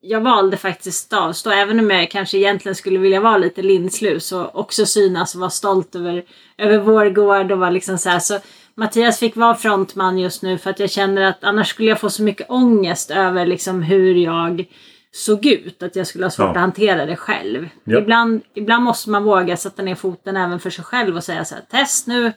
jag 0.00 0.20
valde 0.20 0.56
faktiskt 0.56 1.12
att 1.12 1.20
avstå. 1.20 1.50
Även 1.50 1.78
om 1.80 1.90
jag 1.90 2.10
kanske 2.10 2.38
egentligen 2.38 2.74
skulle 2.74 2.98
vilja 2.98 3.20
vara 3.20 3.38
lite 3.38 3.62
linslus 3.62 4.32
och 4.32 4.58
också 4.58 4.86
synas 4.86 5.34
och 5.34 5.40
vara 5.40 5.50
stolt 5.50 5.94
över, 5.94 6.24
över 6.58 6.78
vår 6.78 7.06
gård 7.10 7.52
och 7.52 7.58
vara 7.58 7.70
liksom 7.70 7.98
så 7.98 8.08
här. 8.08 8.18
Så 8.18 8.38
Mattias 8.74 9.18
fick 9.18 9.36
vara 9.36 9.54
frontman 9.54 10.18
just 10.18 10.42
nu 10.42 10.58
för 10.58 10.70
att 10.70 10.80
jag 10.80 10.90
känner 10.90 11.22
att 11.22 11.44
annars 11.44 11.68
skulle 11.68 11.88
jag 11.88 12.00
få 12.00 12.10
så 12.10 12.22
mycket 12.22 12.50
ångest 12.50 13.10
över 13.10 13.46
liksom 13.46 13.82
hur 13.82 14.14
jag 14.14 14.64
såg 15.12 15.46
ut. 15.46 15.82
Att 15.82 15.96
jag 15.96 16.06
skulle 16.06 16.24
ha 16.24 16.30
svårt 16.30 16.44
Ja. 16.44 16.50
att 16.50 16.56
hantera 16.56 17.06
det 17.06 17.16
själv. 17.16 17.68
Ja. 17.84 17.98
Ibland, 17.98 18.42
ibland 18.54 18.84
måste 18.84 19.10
man 19.10 19.24
våga 19.24 19.56
sätta 19.56 19.82
ner 19.82 19.94
foten 19.94 20.36
även 20.36 20.60
för 20.60 20.70
sig 20.70 20.84
själv 20.84 21.16
och 21.16 21.24
säga 21.24 21.44
så 21.44 21.54
här, 21.54 21.64
test 21.70 22.06
nu. 22.06 22.32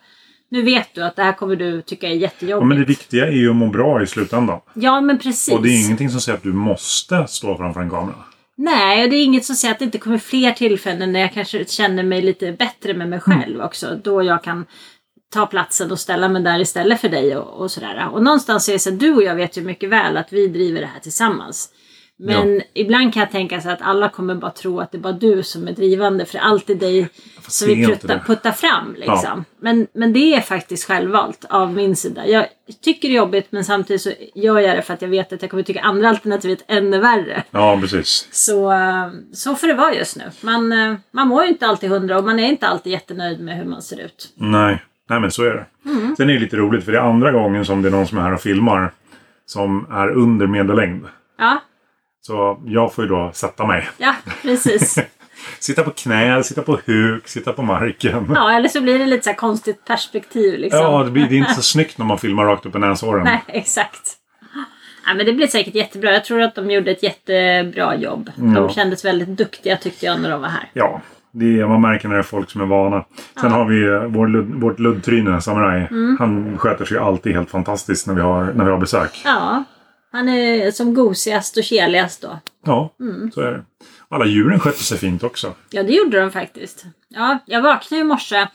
Nu 0.51 0.61
vet 0.61 0.95
du 0.95 1.03
att 1.03 1.15
det 1.15 1.23
här 1.23 1.33
kommer 1.33 1.55
du 1.55 1.81
tycka 1.81 2.07
är 2.07 2.11
Ja, 2.11 2.15
jättejobbigt. 2.17 2.67
men 2.67 2.79
det 2.79 2.85
viktiga 2.85 3.27
är 3.27 3.31
ju 3.31 3.49
att 3.49 3.55
må 3.55 3.67
bra 3.67 4.03
i 4.03 4.07
slutändan. 4.07 4.59
Ja, 4.73 5.01
men 5.01 5.19
precis. 5.19 5.53
Och 5.53 5.61
det 5.63 5.69
är 5.69 5.85
ingenting 5.85 6.09
som 6.09 6.21
säger 6.21 6.37
att 6.37 6.43
du 6.43 6.53
måste 6.53 7.27
stå 7.27 7.57
framför 7.57 7.81
en 7.81 7.89
kamera. 7.89 8.15
Nej, 8.57 9.03
och 9.03 9.09
det 9.09 9.15
är 9.15 9.23
inget 9.23 9.45
som 9.45 9.55
säger 9.55 9.71
att 9.73 9.79
det 9.79 9.85
inte 9.85 9.97
kommer 9.97 10.17
fler 10.17 10.51
tillfällen 10.51 11.11
när 11.13 11.19
jag 11.19 11.33
kanske 11.33 11.65
känner 11.65 12.03
mig 12.03 12.21
lite 12.21 12.51
bättre 12.51 12.93
med 12.93 13.09
mig 13.09 13.19
själv 13.19 13.55
Mm. 13.55 13.61
också. 13.65 13.99
Då 14.03 14.23
jag 14.23 14.43
kan 14.43 14.65
ta 15.33 15.45
platsen 15.45 15.91
och 15.91 15.99
ställa 15.99 16.29
mig 16.29 16.41
där 16.41 16.59
istället 16.59 17.01
för 17.01 17.09
dig 17.09 17.37
och, 17.37 17.61
och 17.61 17.71
sådär. 17.71 18.09
Och 18.13 18.23
någonstans 18.23 18.69
är 18.69 18.73
det 18.73 18.79
så 18.79 18.89
att 18.89 18.99
du 18.99 19.13
och 19.13 19.23
jag 19.23 19.35
vet 19.35 19.57
ju 19.57 19.61
mycket 19.61 19.89
väl 19.89 20.17
att 20.17 20.33
vi 20.33 20.47
driver 20.47 20.81
det 20.81 20.87
här 20.93 20.99
tillsammans. 20.99 21.69
Men 22.23 22.61
ibland 22.73 23.13
kan 23.13 23.19
jag 23.19 23.31
tänka 23.31 23.61
så 23.61 23.69
att 23.69 23.81
alla 23.81 24.09
kommer 24.09 24.35
bara 24.35 24.51
tro 24.51 24.79
att 24.79 24.91
det 24.91 24.97
är 24.97 24.99
bara 24.99 25.13
du 25.13 25.43
som 25.43 25.67
är 25.67 25.71
drivande 25.71 26.25
för 26.25 26.33
det 26.33 26.39
är 26.39 26.43
alltid 26.43 26.77
dig 26.79 27.09
som 27.47 27.67
vi 27.67 27.85
puttar, 27.85 28.19
puttar 28.19 28.51
fram. 28.51 28.95
Liksom. 28.97 29.45
Men, 29.59 29.87
men 29.93 30.13
det 30.13 30.35
är 30.35 30.41
faktiskt 30.41 30.87
självvalt 30.87 31.45
av 31.49 31.73
min 31.73 31.95
sida. 31.95 32.27
Jag 32.27 32.45
tycker 32.83 33.07
det 33.07 33.13
är 33.13 33.17
jobbigt 33.17 33.47
men 33.49 33.65
samtidigt 33.65 34.01
så 34.01 34.11
gör 34.35 34.59
jag 34.59 34.77
det 34.77 34.81
för 34.81 34.93
att 34.93 35.01
jag 35.01 35.09
vet 35.09 35.33
att 35.33 35.41
jag 35.41 35.51
kommer 35.51 35.63
tycka 35.63 35.81
andra 35.81 36.09
alternativet 36.09 36.63
ännu 36.67 36.99
värre. 36.99 37.43
Ja, 37.51 37.77
precis. 37.81 38.27
Så, 38.31 38.73
så 39.33 39.55
får 39.55 39.67
det 39.67 39.73
vara 39.73 39.93
just 39.93 40.17
nu. 40.17 40.23
Man, 40.41 40.69
man 41.11 41.27
mår 41.27 41.43
ju 41.43 41.49
inte 41.49 41.67
alltid 41.67 41.89
hundra 41.89 42.17
och 42.17 42.23
man 42.23 42.39
är 42.39 42.47
inte 42.47 42.67
alltid 42.67 42.91
jättenöjd 42.91 43.39
med 43.39 43.57
hur 43.57 43.65
man 43.65 43.81
ser 43.81 43.99
ut. 43.99 44.33
Nej, 44.35 44.83
nej 45.09 45.19
men 45.19 45.31
så 45.31 45.43
är 45.43 45.53
det. 45.53 45.89
Mm. 45.89 46.15
Sen 46.15 46.29
är 46.29 46.33
det 46.33 46.39
lite 46.39 46.57
roligt 46.57 46.85
för 46.85 46.91
det 46.91 46.97
är 46.97 47.01
andra 47.01 47.31
gången 47.31 47.65
som 47.65 47.81
det 47.81 47.89
är 47.89 47.91
någon 47.91 48.07
som 48.07 48.17
är 48.17 48.21
här 48.21 48.33
och 48.33 48.41
filmar 48.41 48.91
som 49.45 49.87
är 49.91 50.09
under 50.09 50.47
medellängd. 50.47 51.05
Ja, 51.37 51.61
Så 52.21 52.59
jag 52.65 52.93
får 52.93 53.03
ju 53.03 53.09
då 53.09 53.31
sätta 53.33 53.65
mig. 53.65 53.89
ja 53.97 54.13
precis. 54.41 54.97
Sitta 55.59 55.83
på 55.83 55.89
knä, 55.91 56.43
sitta 56.43 56.61
på 56.61 56.79
huk, 56.85 57.27
sitta 57.27 57.53
på 57.53 57.61
marken. 57.61 58.31
Ja, 58.35 58.51
eller 58.51 58.69
så 58.69 58.81
blir 58.81 58.99
det 58.99 59.05
lite 59.05 59.23
så 59.23 59.29
här 59.29 59.37
konstigt 59.37 59.85
perspektiv 59.85 60.59
liksom. 60.59 60.79
Ja, 60.81 61.03
det, 61.03 61.11
blir, 61.11 61.27
det 61.29 61.35
är 61.35 61.37
inte 61.37 61.53
så 61.53 61.61
snyggt 61.61 61.97
när 61.97 62.05
man 62.05 62.17
filmar 62.17 62.45
rakt 62.45 62.65
upp 62.65 62.75
i 62.75 62.79
näshåren. 62.79 63.23
Nej, 63.23 63.43
exakt. 63.47 64.17
Ja, 65.07 65.13
men 65.13 65.25
det 65.25 65.33
blir 65.33 65.47
säkert 65.47 65.75
jättebra. 65.75 66.11
Jag 66.13 66.25
tror 66.25 66.41
att 66.41 66.55
de 66.55 66.71
gjorde 66.71 66.91
ett 66.91 67.03
jättebra 67.03 67.95
jobb. 67.95 68.31
De 68.35 68.55
Ja. 68.55 68.69
kändes 68.69 69.05
väldigt 69.05 69.27
duktiga 69.37 69.77
tyckte 69.77 70.05
jag 70.05 70.21
när 70.21 70.29
de 70.29 70.41
var 70.41 70.49
här. 70.49 70.69
Ja, 70.73 71.01
det 71.31 71.59
är, 71.59 71.67
man 71.67 71.81
märker 71.81 72.07
när 72.07 72.15
det 72.15 72.21
är 72.21 72.23
folk 72.23 72.49
som 72.51 72.61
är 72.61 72.65
vana. 72.65 73.05
Sen 73.41 73.51
har 73.51 73.65
vi 73.65 73.83
eh, 73.87 74.03
vår, 74.03 74.41
vårt 74.59 74.79
luddtryne, 74.79 75.41
Samurai. 75.41 75.87
Mm. 75.91 76.17
Han 76.19 76.57
sköter 76.57 76.85
sig 76.85 76.97
alltid 76.97 77.33
helt 77.35 77.49
fantastiskt 77.49 78.07
när 78.07 78.13
vi 78.13 78.21
har, 78.21 78.43
när 78.55 78.65
vi 78.65 78.71
har 78.71 78.77
besök. 78.77 79.21
Ja, 79.25 79.63
han 80.11 80.29
är 80.29 80.71
som 80.71 80.93
gosigast 80.93 81.57
och 81.57 81.63
keligast 81.63 82.21
då. 82.21 82.39
Ja, 82.65 82.93
Mm. 82.99 83.31
så 83.31 83.41
är 83.41 83.51
det. 83.51 83.63
Alla 84.09 84.25
djuren 84.25 84.59
sköter 84.59 84.83
sig 84.83 84.97
fint 84.97 85.23
också. 85.23 85.53
Ja, 85.69 85.83
det 85.83 85.93
gjorde 85.93 86.19
de 86.19 86.31
faktiskt. 86.31 86.85
Ja, 87.07 87.37
jag 87.45 87.61
vaknade 87.61 88.01
i 88.01 88.03
morse 88.03 88.47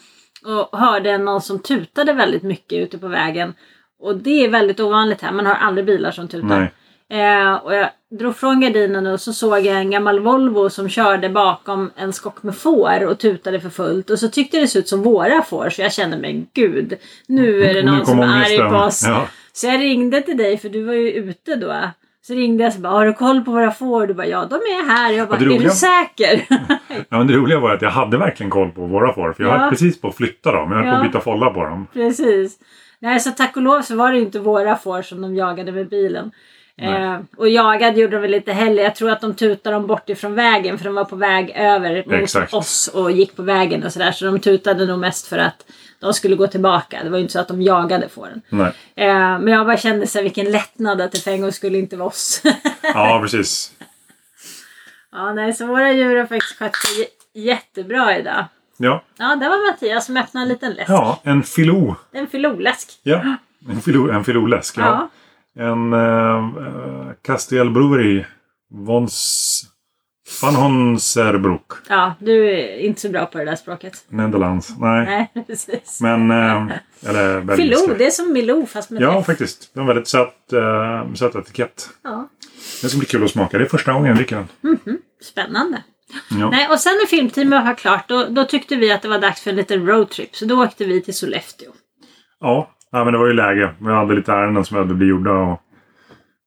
och 0.44 0.78
hörde 0.78 1.18
någon 1.18 1.40
som 1.40 1.58
tutade 1.58 2.12
väldigt 2.12 2.42
mycket 2.42 2.78
ute 2.78 2.98
på 2.98 3.08
vägen. 3.08 3.54
Och 4.00 4.16
det 4.16 4.44
är 4.44 4.48
väldigt 4.48 4.80
ovanligt 4.80 5.22
här. 5.22 5.32
Man 5.32 5.46
har 5.46 5.54
aldrig 5.54 5.86
bilar 5.86 6.10
som 6.10 6.28
tutar. 6.28 6.72
Eh, 7.10 7.54
och 7.54 7.75
jag 7.75 7.88
drog 8.18 8.36
från 8.36 8.60
gardinen 8.60 9.06
och 9.06 9.20
så 9.20 9.32
såg 9.32 9.66
jag 9.66 9.76
en 9.76 9.90
gammal 9.90 10.20
Volvo 10.20 10.70
som 10.70 10.88
körde 10.88 11.28
bakom 11.28 11.90
en 11.96 12.12
skock 12.12 12.42
med 12.42 12.56
får 12.56 13.06
och 13.06 13.18
tutade 13.18 13.60
för 13.60 13.70
fullt. 13.70 14.10
Och 14.10 14.18
så 14.18 14.28
tyckte 14.28 14.60
det 14.60 14.68
såg 14.68 14.80
ut 14.80 14.88
som 14.88 15.02
våra 15.02 15.42
får 15.42 15.70
så 15.70 15.82
jag 15.82 15.92
kände 15.92 16.18
mig 16.18 16.46
gud, 16.54 16.94
nu 17.26 17.64
är 17.64 17.75
det 17.75 17.82
någon 17.82 18.06
som 18.06 18.18
är 18.20 18.26
arg 18.44 18.58
på 18.70 18.76
oss. 18.76 19.02
Ja. 19.06 19.28
Så 19.56 19.66
jag 19.66 19.80
ringde 19.80 20.22
till 20.22 20.36
dig 20.36 20.58
för 20.58 20.68
du 20.68 20.82
var 20.84 20.92
ju 20.94 21.10
ute 21.12 21.56
då. 21.56 21.75
Så 22.22 22.34
ringde 22.34 22.64
jag 22.64 22.75
och 22.75 22.80
bara, 22.80 22.92
har 22.92 23.06
du 23.06 23.12
koll 23.12 23.44
på 23.44 23.50
våra 23.50 23.70
får? 23.70 24.06
Du 24.06 24.14
bara, 24.14 24.26
ja 24.26 24.44
de 24.50 24.54
är 24.54 24.88
här. 24.88 25.12
Jag 25.12 25.28
bara, 25.28 25.38
det 25.38 25.44
är 25.44 25.48
du 25.48 25.54
roliga- 25.54 25.70
säker? 25.70 26.46
Ja, 27.08 27.18
men 27.18 27.26
det 27.26 27.32
roliga 27.34 27.60
var 27.60 27.70
att 27.75 27.82
jag 27.82 27.90
hade 27.90 28.18
verkligen 28.18 28.50
koll 28.50 28.70
på 28.70 28.86
våra 28.86 29.12
får. 29.12 29.32
För 29.32 29.42
jag 29.44 29.52
Ja. 29.54 29.58
höll 29.58 29.70
precis 29.70 30.00
på 30.00 30.08
att 30.08 30.16
flytta 30.16 30.52
dem. 30.52 30.72
Jag 30.72 30.78
höll 30.78 30.84
på 30.84 30.90
Ja. 30.90 30.96
att 30.96 31.06
byta 31.06 31.20
follar 31.20 31.50
på 31.50 31.64
dem. 31.64 31.86
Precis. 31.92 32.58
Nej, 32.98 33.20
så 33.20 33.30
tack 33.30 33.56
och 33.56 33.62
lov 33.62 33.82
så 33.82 33.96
var 33.96 34.12
det 34.12 34.18
inte 34.18 34.38
våra 34.38 34.76
får 34.76 35.02
som 35.02 35.20
de 35.22 35.34
jagade 35.36 35.72
med 35.72 35.88
bilen. 35.88 36.30
Eh, 36.83 37.18
och 37.37 37.49
jagade 37.49 38.00
gjorde 38.00 38.16
de 38.16 38.21
väl 38.23 38.30
lite 38.30 38.52
heller. 38.52 38.83
Jag 38.83 38.95
tror 38.95 39.11
att 39.11 39.21
de 39.21 39.35
tutade 39.35 39.76
dem 39.76 39.87
bort 39.87 40.09
ifrån 40.09 40.35
vägen 40.35 40.78
för 40.78 40.85
de 40.85 40.95
var 40.95 41.04
på 41.04 41.16
väg 41.16 41.50
över 41.56 42.04
mot 42.06 42.14
Exakt. 42.14 42.54
oss 42.54 42.88
och 42.88 43.11
gick 43.11 43.37
på 43.37 43.42
vägen 43.42 43.85
och 43.85 43.92
sådär. 43.92 44.12
Så 44.12 44.25
de 44.25 44.40
tutade 44.40 44.87
nog 44.87 44.99
mest 44.99 45.26
för 45.26 45.38
att 45.38 45.64
de 46.00 46.14
skulle 46.14 46.37
gå 46.37 46.47
tillbaka. 46.47 47.00
Det 47.04 47.11
var 47.11 47.16
ju 47.18 47.23
inte 47.23 47.33
så 47.33 47.40
att 47.40 47.49
de 47.49 47.62
jagade 47.62 48.09
fåren. 48.09 48.42
Eh, 48.50 49.06
men 49.38 49.49
jag 49.49 49.66
bara 49.66 49.76
kände 49.76 50.06
så 50.06 50.18
här, 50.18 50.23
vilken 50.23 50.50
lättnad 50.50 51.00
att 51.00 51.12
det 51.12 51.18
för 51.18 51.30
en 51.30 51.40
gång 51.40 51.52
skulle 51.52 51.78
inte 51.78 51.97
vara 51.97 52.09
oss. 52.09 52.42
Ja, 52.95 53.18
precis. 53.23 53.73
ja, 55.12 55.33
nej, 55.33 55.52
så 55.54 55.66
våra 55.66 55.92
djur 55.92 56.16
har 56.16 56.26
faktiskt 56.26 56.59
skött 56.59 56.76
sig 56.76 57.06
jättebra 57.45 58.18
idag. 58.18 58.45
Ja, 58.76 59.02
Ja, 59.18 59.37
det 59.37 59.49
var 59.49 59.71
Mattias 59.73 60.06
som 60.06 60.16
öppnade 60.16 60.45
en 60.45 60.49
liten 60.49 60.73
läsk. 60.73 60.90
ja 60.90 61.21
en 61.23 61.42
filou. 61.42 61.95
En 62.12 62.26
filoläsk. 62.26 62.88
Ja, 63.02 63.37
en, 63.68 63.80
filo, 63.80 64.11
en 64.11 64.25
filouläsk. 64.25 64.78
Ja. 64.78 64.83
Ja. 64.85 65.09
En 65.58 65.92
uh, 65.92 67.12
Castiel 67.22 67.70
Brewery. 67.70 68.25
Vons... 68.70 69.62
Van 70.42 70.54
Honserbroek. 70.54 71.72
Ja, 71.88 72.14
du 72.20 72.50
är 72.50 72.78
inte 72.78 73.00
så 73.00 73.08
bra 73.08 73.26
på 73.26 73.38
det 73.38 73.44
där 73.44 73.56
språket. 73.56 74.04
Nederlands. 74.08 74.75
Nej. 74.78 75.30
Nej, 75.34 75.44
precis. 75.46 76.00
Men... 76.00 76.30
eh, 76.30 76.68
eller 77.06 77.40
belgiska. 77.40 77.76
Filou, 77.84 77.98
det 77.98 78.06
är 78.06 78.10
som 78.10 78.32
Milou 78.32 78.66
fast 78.66 78.90
med 78.90 79.02
Ja, 79.02 79.18
F. 79.20 79.26
faktiskt. 79.26 79.70
Det 79.75 79.78
är 79.78 79.80
en 79.80 79.86
väldigt 79.86 80.08
söt, 80.08 80.52
uh, 80.52 81.14
söt 81.14 81.34
etikett. 81.34 81.88
Ja. 82.04 82.28
Det 82.82 82.88
ska 82.88 82.98
bli 82.98 83.06
kul 83.06 83.25
att 83.25 83.30
smaka. 83.30 83.58
Det 83.58 83.64
är 83.64 83.68
första 83.68 83.92
gången 83.92 84.06
jag 84.06 84.16
dricker 84.16 84.36
den. 84.36 84.48
Spännande. 85.22 85.82
Ja. 86.30 86.50
Nej, 86.50 86.68
och 86.68 86.80
sen 86.80 86.92
när 86.92 87.06
filmteamet 87.06 87.64
var 87.64 87.75
klart, 87.75 88.08
då, 88.08 88.26
då 88.30 88.44
tyckte 88.44 88.76
vi 88.76 88.92
att 88.92 89.02
det 89.02 89.08
var 89.08 89.18
dags 89.18 89.40
för 89.40 89.50
en 89.50 89.56
liten 89.56 89.86
roadtrip. 89.86 90.36
Så 90.36 90.44
då 90.44 90.64
åkte 90.64 90.84
vi 90.84 91.02
till 91.02 91.14
Sollefteå. 91.14 91.70
Ja, 92.40 92.70
ja, 92.99 93.05
men 93.05 93.12
det 93.12 93.19
var 93.19 93.26
ju 93.26 93.33
läge. 93.33 93.75
Vi 93.79 93.93
hade 93.93 94.15
lite 94.15 94.33
ärenden 94.33 94.65
som 94.65 94.75
behövde 94.75 94.95
bli 94.95 95.07
gjorda 95.07 95.33
och 95.33 95.61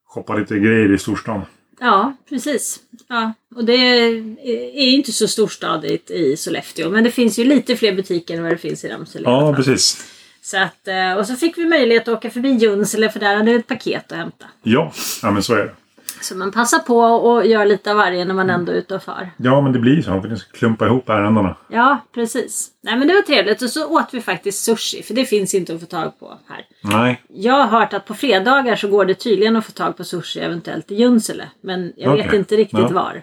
shoppa 0.08 0.36
lite 0.36 0.60
grejer 0.60 0.94
i 0.94 0.98
storstan. 0.98 1.42
Ja, 1.80 2.14
precis. 2.30 2.80
Ja, 3.08 3.34
och 3.56 3.66
det 3.66 3.74
är 3.74 4.90
inte 4.90 5.12
så 5.12 5.28
storstadigt 5.28 6.12
i 6.12 6.38
Sollefteå. 6.38 6.90
Men 6.90 7.04
det 7.04 7.12
finns 7.12 7.40
ju 7.40 7.44
lite 7.44 7.76
fler 7.76 7.96
butiker 7.96 8.38
än 8.38 8.44
vad 8.44 8.52
det 8.52 8.58
finns 8.58 8.86
i 8.86 8.90
Ramsele. 8.90 9.30
Ja, 9.30 9.54
precis. 9.56 10.14
Så 10.42 10.58
att, 10.58 10.88
eh, 10.88 11.14
och 11.14 11.28
så 11.28 11.36
fick 11.36 11.58
vi 11.58 11.66
möjlighet 11.66 12.08
att 12.08 12.18
åka 12.18 12.30
förbi 12.30 12.50
Junsele 12.50 13.10
för 13.10 13.20
där 13.20 13.36
hade 13.36 13.52
vi 13.52 13.58
ett 13.58 13.68
paket 13.68 14.12
att 14.12 14.18
hämta. 14.18 14.46
Ja, 14.64 14.94
ja 15.22 15.32
men 15.32 15.44
så 15.44 15.54
är 15.54 15.58
det. 15.66 15.74
Så 16.22 16.36
man 16.38 16.52
passar 16.52 16.80
på 16.80 17.00
och 17.00 17.46
gör 17.46 17.66
lite 17.66 17.92
av 17.92 17.98
varje 17.98 18.26
när 18.26 18.34
man 18.34 18.50
ändå 18.50 18.72
är 18.72 18.76
ute 18.76 18.96
och 18.96 19.04
far. 19.04 19.30
Ja, 19.38 19.62
men 19.62 19.74
det 19.74 19.80
blir 19.80 20.02
så. 20.02 20.20
Det 20.20 20.38
ska 20.38 20.52
klumpa 20.58 20.86
ihop 20.86 21.10
ärendena. 21.10 21.56
Ja, 21.70 21.98
precis. 22.14 22.68
Nej 22.82 22.98
men 22.98 23.08
det 23.08 23.14
var 23.14 23.22
trevligt 23.22 23.62
och 23.62 23.70
så 23.70 23.88
åt 23.88 24.14
vi 24.14 24.22
faktiskt 24.22 24.64
sushi 24.64 25.04
för 25.04 25.14
det 25.14 25.26
finns 25.26 25.54
inte 25.54 25.74
att 25.74 25.80
få 25.80 25.86
tag 25.86 26.20
på 26.20 26.38
här. 26.50 26.66
Nej, 26.84 27.22
Jag 27.30 27.54
har 27.54 27.80
hört 27.80 27.94
att 27.94 28.06
på 28.06 28.14
fredagar 28.14 28.76
så 28.76 28.88
går 28.88 29.06
det 29.06 29.14
tydligen 29.14 29.56
att 29.56 29.66
få 29.66 29.72
tag 29.72 29.98
på 29.98 30.04
sushi 30.04 30.40
eventuellt 30.40 30.92
i 30.92 30.96
Junsele. 30.96 31.44
Men 31.62 31.94
jag 31.96 32.16
vet 32.16 32.26
Okej. 32.28 32.40
inte 32.40 32.56
riktigt 32.56 32.80
Ja. 32.80 32.88
var. 32.90 33.22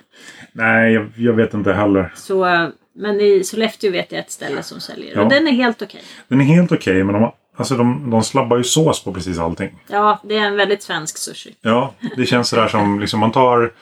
nej 0.53 0.93
jag, 0.93 1.13
jag 1.17 1.33
vet 1.33 1.55
inte 1.55 1.73
heller. 1.73 2.13
Så, 2.17 2.47
eh, 2.47 2.69
men 2.99 3.21
i 3.21 3.45
Sollefteå 3.45 3.91
vet 3.93 4.13
jag 4.13 4.19
ett 4.19 4.31
ställe 4.31 4.63
som 4.63 4.81
säljer 4.81 5.15
Ja. 5.17 5.23
och 5.23 5.29
den 5.31 5.47
är 5.49 5.53
helt 5.53 5.83
okej. 5.83 6.01
Den 6.29 6.41
är 6.41 6.45
helt 6.45 6.73
okej, 6.73 7.05
men 7.05 7.13
de, 7.15 7.23
har- 7.23 7.35
alltså, 7.57 7.77
de, 7.77 8.11
de 8.11 8.23
slabbar 8.23 8.57
ju 8.57 8.65
sås 8.65 9.05
på 9.05 9.13
precis 9.13 9.39
allting. 9.39 9.71
Ja, 9.87 10.21
det 10.25 10.37
är 10.37 10.47
en 10.47 10.57
väldigt 10.57 10.83
svensk 10.83 11.19
sushi. 11.19 11.55
Ja, 11.61 11.95
det 12.17 12.27
känns 12.27 12.49
sådär 12.49 12.69
som 12.69 13.01
liksom, 13.01 13.21
man 13.21 13.33
tar 13.33 13.73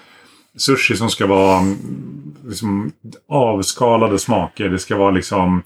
sushi 0.56 0.96
som 0.96 1.10
ska 1.10 1.26
vara 1.26 1.58
mm, 1.58 1.76
liksom, 2.44 2.92
avskalade 3.28 4.18
smaker. 4.18 4.68
Det 4.68 4.78
ska 4.78 4.96
vara 4.96 5.10
liksom 5.10 5.62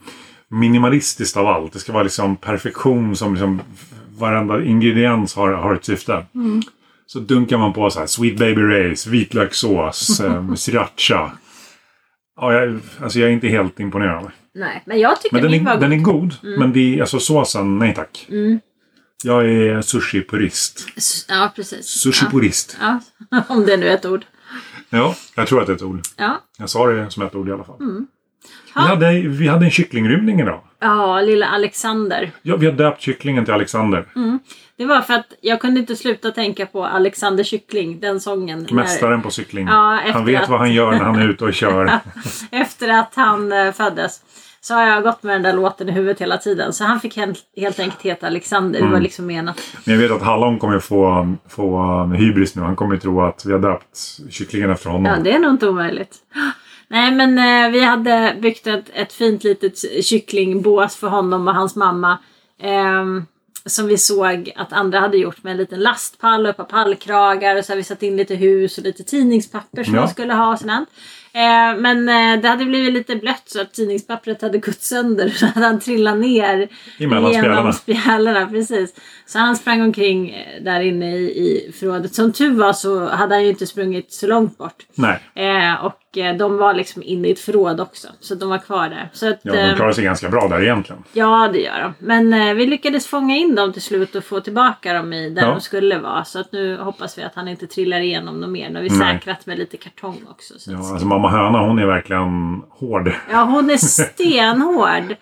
minimalistiskt 0.49 1.37
av 1.37 1.47
allt. 1.47 1.73
Det 1.73 1.79
ska 1.79 1.93
vara 1.93 2.03
liksom 2.03 2.37
perfektion 2.37 3.17
som 3.17 3.35
liksom, 3.35 3.61
varenda 4.19 4.65
ingrediens 4.65 5.37
har, 5.37 5.53
har 5.53 5.75
ett 5.75 5.85
syfte. 5.85 6.27
Så 7.07 7.19
dunkar 7.19 7.59
man 7.59 7.73
på 7.73 7.91
så 7.91 7.99
här 8.01 8.07
Sweet 8.07 8.39
Baby 8.39 8.63
Race, 8.63 9.11
vitlökssås, 9.11 10.21
eh, 10.21 10.55
sriracha. 10.55 11.31
Ja, 12.41 12.53
jag, 12.53 12.81
alltså 13.03 13.19
jag 13.19 13.29
är 13.29 13.33
inte 13.33 13.49
helt 13.49 13.81
imponerad. 13.81 14.31
Nej, 14.59 14.83
men 14.87 14.99
jag 15.01 15.21
tycker 15.21 15.35
Men 15.37 15.43
den 15.43 15.51
min 15.53 15.65
var 15.65 15.73
är, 15.73 15.81
den 15.81 16.03
god. 16.03 16.15
är 16.15 16.49
god. 16.49 16.59
Men 16.59 16.73
det 16.73 16.97
är, 16.97 17.01
alltså 17.01 17.19
såsen, 17.21 17.79
nej 17.79 17.95
tack. 17.95 18.29
Jag 19.25 19.45
är 19.51 19.83
sushi-purist. 19.83 20.87
S- 20.97 21.27
Ja, 21.29 21.53
precis. 21.57 21.87
Sushi-purist. 22.07 22.77
Ja. 22.81 23.01
ja, 23.31 23.43
om 23.49 23.67
det 23.67 23.77
nu 23.77 23.89
är 23.89 23.95
ett 23.95 24.07
ord. 24.07 24.25
Ja, 24.91 25.15
jag 25.37 25.47
tror 25.47 25.61
att 25.61 25.67
det 25.67 25.73
är 25.73 25.77
ett 25.77 25.83
ord. 25.83 26.01
Ja, 26.17 26.43
Jag 26.59 26.71
sa 26.71 26.87
det 26.87 27.11
som 27.11 27.23
ett 27.23 27.35
ord 27.35 27.49
i 27.49 27.53
alla 27.53 27.65
fall. 27.65 27.77
Mm. 27.81 28.07
Vi, 28.75 28.81
hade, 28.81 29.13
vi 29.21 29.49
hade 29.49 29.65
en 29.65 29.71
kycklingrymning 29.71 30.41
idag. 30.41 30.61
ja 30.81 31.21
lilla 31.21 31.47
Alexander. 31.47 32.31
Ja, 32.43 32.57
vi 32.57 32.67
har 32.67 32.73
döpt 32.73 33.01
kycklingen 33.03 33.45
till 33.45 33.55
Alexander. 33.55 34.07
Mm. 34.17 34.39
Det 34.77 34.85
var 34.87 35.01
för 35.01 35.15
att 35.15 35.33
jag 35.41 35.61
kunde 35.61 35.81
inte 35.81 35.97
sluta 35.97 36.31
tänka 36.31 36.67
på 36.67 36.85
Alexander 36.87 37.45
Kyckling, 37.45 38.01
den 38.01 38.21
sången. 38.21 38.63
när- 38.71 38.75
Mästaren 38.75 39.23
på 39.23 39.31
cykling. 39.31 39.67
Ja, 39.67 40.01
efter 40.01 40.13
han 40.13 40.25
vet 40.25 40.43
att- 40.43 40.49
vad 40.49 40.59
han 40.61 40.73
gör 40.73 40.91
när 40.93 40.99
han 41.05 41.17
är 41.17 41.29
ute 41.31 41.45
och 41.45 41.55
kör. 41.55 41.99
Efter 42.51 42.89
att 42.89 43.13
han 43.15 43.53
eh, 43.53 43.73
föddes. 43.73 44.21
Så 44.61 44.75
har 44.75 44.87
jag 44.87 45.03
gått 45.03 45.23
med 45.23 45.35
den 45.35 45.43
där 45.43 45.53
låten 45.53 45.89
i 45.89 45.93
huvudet 45.93 46.21
hela 46.21 46.39
tiden. 46.39 46.73
Så 46.73 46.85
han 46.85 47.01
fick 47.01 47.17
helt, 47.17 47.39
helt 47.57 47.81
enkelt 47.81 48.03
heta 48.03 48.27
Alexander. 48.27 48.79
Mm. 48.79 48.91
Det 48.91 48.97
var 48.97 49.03
liksom 49.03 49.27
menat. 49.27 49.61
Men 49.85 49.95
jag 49.95 50.03
vet 50.03 50.11
att 50.11 50.23
Hallon 50.23 50.59
kommer 50.59 50.79
få, 50.79 51.35
få 51.49 52.05
hybris 52.05 52.55
nu. 52.55 52.63
Han 52.63 52.77
kommer 52.77 52.95
ju 52.95 53.01
tro 53.01 53.23
att 53.23 53.45
vi 53.47 53.53
har 53.53 53.59
döpt 53.59 53.99
kycklingen 54.31 54.71
efter 54.71 54.91
honom. 54.91 55.05
Ja, 55.05 55.19
det 55.23 55.33
är 55.33 55.39
nog 55.39 55.51
inte 55.51 55.69
omöjligt. 55.69 56.17
Nej, 56.89 57.13
men 57.13 57.39
eh, 57.39 57.71
vi 57.73 57.85
hade 57.85 58.37
byggt 58.41 58.67
ett, 58.67 58.91
ett 58.95 59.13
fint 59.13 59.45
litet 59.45 60.05
kycklingbås 60.05 60.97
för 60.97 61.09
honom 61.09 61.49
och 61.49 61.55
hans 61.55 61.77
mamma 61.77 62.19
Ehm, 62.63 63.27
som 63.69 63.87
vi 63.87 63.99
såg 63.99 64.53
att 64.57 64.73
andra 64.73 65.01
hade 65.01 65.17
gjort 65.17 65.43
med 65.43 65.51
en 65.51 65.57
liten 65.57 65.81
lastpall 65.81 66.45
och 66.45 66.51
ett 66.51 66.57
par 66.57 66.65
pallkragar 66.65 67.57
och 67.57 67.65
så 67.65 67.75
vi 67.75 67.83
satt 67.85 68.03
in 68.03 68.17
lite 68.17 68.35
hus 68.35 68.79
och 68.79 68.85
lite 68.85 69.03
tidningspapper 69.05 69.85
som 69.85 69.95
Ja. 69.95 70.01
man 70.01 70.09
skulle 70.09 70.35
ha 70.35 70.53
och 70.53 70.59
sådant. 70.59 70.89
Eh, 71.33 71.77
men 71.81 72.09
eh, 72.09 72.41
det 72.43 72.49
hade 72.49 72.65
blivit 72.65 72.93
lite 72.95 73.17
blött 73.17 73.43
så 73.47 73.61
att 73.61 73.73
tidningspappret 73.73 74.43
hade 74.43 74.59
gått 74.59 74.81
sönder 74.83 75.29
så 75.37 75.47
hade 75.47 75.67
han 75.67 75.81
trillat 75.81 76.17
ner 76.17 76.69
Emellan 76.99 77.33
genom 77.33 77.73
spjällarna. 77.73 78.47
Precis. 78.47 78.95
Så 79.27 79.39
han 79.39 79.57
sprang 79.57 79.83
omkring 79.83 80.31
eh, 80.31 80.63
där 80.63 80.81
inne 80.81 81.17
i, 81.17 81.23
i 81.23 81.73
förrådet. 81.73 82.15
Som 82.15 82.33
tur 82.33 82.55
var 82.55 82.73
så 82.73 83.09
hade 83.09 83.35
han 83.35 83.45
ju 83.45 83.51
inte 83.51 83.67
sprungit 83.67 84.13
så 84.13 84.27
långt 84.27 84.59
bort. 84.59 84.87
Nej. 84.95 85.21
Eh, 85.35 85.85
och 85.85 85.95
de 86.33 86.57
var 86.57 86.75
liksom 86.75 87.03
inne 87.03 87.29
i 87.29 87.31
ett 87.33 87.41
förråd 87.41 87.81
också. 87.81 88.09
Så 88.21 88.35
de 88.35 88.49
var 88.51 88.59
kvar 88.59 88.89
där. 88.89 89.09
Så 89.13 89.29
att, 89.31 89.39
Ja, 89.43 89.53
de 89.53 89.59
eh, 89.59 89.77
klarar 89.77 89.93
sig 89.93 90.05
ganska 90.05 90.29
bra 90.29 90.49
där 90.49 90.63
egentligen. 90.63 91.03
Ja, 91.13 91.49
det 91.53 91.59
gör 91.59 91.81
de. 91.83 91.95
Men 92.07 92.33
eh, 92.49 92.55
vi 92.55 92.67
lyckades 92.67 93.07
fånga 93.07 93.37
in 93.37 93.55
dem 93.55 93.73
till 93.73 93.83
slut 93.83 94.15
och 94.15 94.25
få 94.25 94.41
tillbaka 94.41 94.93
dem 94.93 95.13
i 95.13 95.31
där 95.31 95.43
Ja. 95.43 95.49
de 95.51 95.61
skulle 95.61 95.99
vara. 95.99 96.25
Så 96.25 96.41
att 96.41 96.53
nu 96.53 96.77
hoppas 96.77 97.19
vi 97.19 97.23
att 97.23 97.35
han 97.35 97.49
inte 97.49 97.67
trillar 97.67 98.01
igenom 98.01 98.41
något 98.41 98.51
mer. 98.51 98.69
Nu 98.69 98.75
har 98.75 98.83
vi 98.83 98.89
Nej. 98.89 99.15
säkrat 99.15 99.47
med 99.47 99.59
lite 99.59 99.77
kartong 99.77 100.17
också. 100.31 100.55
Så 100.59 100.73
Ja, 100.73 100.79
alltså 100.79 101.07
mamma 101.07 101.31
höna 101.31 101.59
hon 101.67 101.79
är 101.79 101.87
verkligen 101.87 102.63
hård. 102.71 103.13
ja, 103.33 103.43
hon 103.45 103.71
är 103.71 103.77
stenhård. 104.33 105.17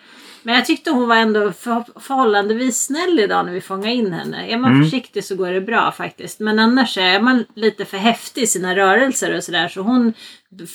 Men 0.47 0.55
jag 0.55 0.65
tyckte 0.67 0.91
hon 0.91 1.09
var 1.09 1.17
ändå 1.17 1.53
för, 1.53 1.85
förhållandevis 2.01 2.85
snäll 2.85 3.21
idag 3.21 3.47
när 3.47 3.53
vi 3.53 3.61
fångade 3.61 3.93
in 3.95 4.13
henne. 4.13 4.47
Är 4.49 4.59
man 4.59 4.71
Mm. 4.73 4.85
försiktig 4.85 5.25
så 5.25 5.37
går 5.37 5.51
det 5.51 5.61
bra 5.61 5.93
faktiskt. 5.93 6.41
Men 6.41 6.59
annars 6.59 6.99
är 6.99 7.21
man 7.21 7.45
lite 7.55 7.85
för 7.85 7.97
häftig 7.97 8.43
i 8.43 8.47
sina 8.47 8.77
rörelser 8.77 9.37
och 9.37 9.45
sådär. 9.45 9.69
Så 9.69 9.81
hon 9.81 10.13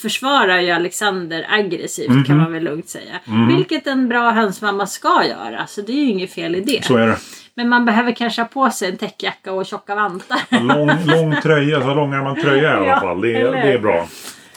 försvarar 0.02 0.60
ju 0.60 0.72
Alexander 0.72 1.46
aggressivt 1.50 2.10
Mhm. 2.10 2.24
kan 2.24 2.38
man 2.38 2.52
väl 2.54 2.64
lugnt 2.64 2.90
säga. 2.90 3.14
Vilket 3.56 3.88
en 3.88 4.10
bra 4.10 4.32
hönsmamma 4.32 4.88
ska 4.88 5.24
göra. 5.26 5.68
Så 5.68 5.82
det 5.82 5.92
är 5.92 5.96
ju 5.96 6.10
inget 6.10 6.34
fel 6.34 6.56
i 6.56 6.62
det. 6.62 6.86
Så 6.86 6.98
är 6.98 7.08
det. 7.08 7.18
Men 7.56 7.70
man 7.70 7.86
behöver 7.86 8.12
kanske 8.12 8.42
ha 8.42 8.48
på 8.48 8.70
sig 8.70 8.90
en 8.90 8.98
täckjacka 8.98 9.52
och 9.54 9.66
tjocka 9.66 9.96
vantar. 9.96 10.40
Lång, 10.50 10.92
lång 11.06 11.42
tröja, 11.42 11.82
så 11.82 11.94
långärmad 11.94 12.42
tröja 12.42 12.64
i 12.64 12.76
alla 12.90 13.00
fall. 13.02 13.22
Det 13.22 13.36
är, 13.42 13.52
det 13.52 13.74
är 13.74 13.80
bra. 13.80 14.08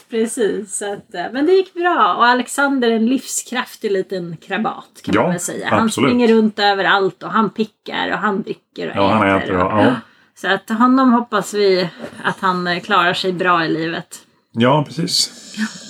Precis, 0.09 0.77
så 0.77 0.93
att, 0.93 1.15
eh, 1.15 1.25
men 1.33 1.45
det 1.45 1.51
gick 1.53 1.73
bra. 1.73 2.15
Och 2.17 2.25
Alexander 2.25 2.91
är 2.91 2.95
en 2.95 3.05
livskraftig 3.05 3.91
liten 3.91 4.37
krabat 4.37 5.01
kan 5.03 5.15
Ja, 5.15 5.21
man 5.21 5.31
väl 5.31 5.39
säga. 5.39 5.67
Han 5.69 5.83
absolut. 5.85 6.09
springer 6.09 6.27
runt 6.27 6.59
överallt 6.59 7.23
och 7.23 7.31
han 7.31 7.49
pickar 7.49 8.11
och 8.11 8.17
han 8.17 8.41
dricker 8.41 8.89
och 8.89 8.95
Ja, 8.95 9.07
han 9.09 9.27
äter. 9.27 9.43
äter. 9.43 9.55
och, 9.63 9.71
Ja, 9.71 9.83
ja. 9.83 9.95
Så 10.35 10.47
att 10.47 10.69
honom 10.69 11.13
hoppas 11.13 11.53
vi 11.53 11.89
att 12.23 12.39
han 12.39 12.67
eh, 12.67 12.79
klarar 12.79 13.13
sig 13.13 13.33
bra 13.33 13.65
i 13.65 13.69
livet. 13.69 14.24
Ja 14.55 14.83
precis. 14.87 15.31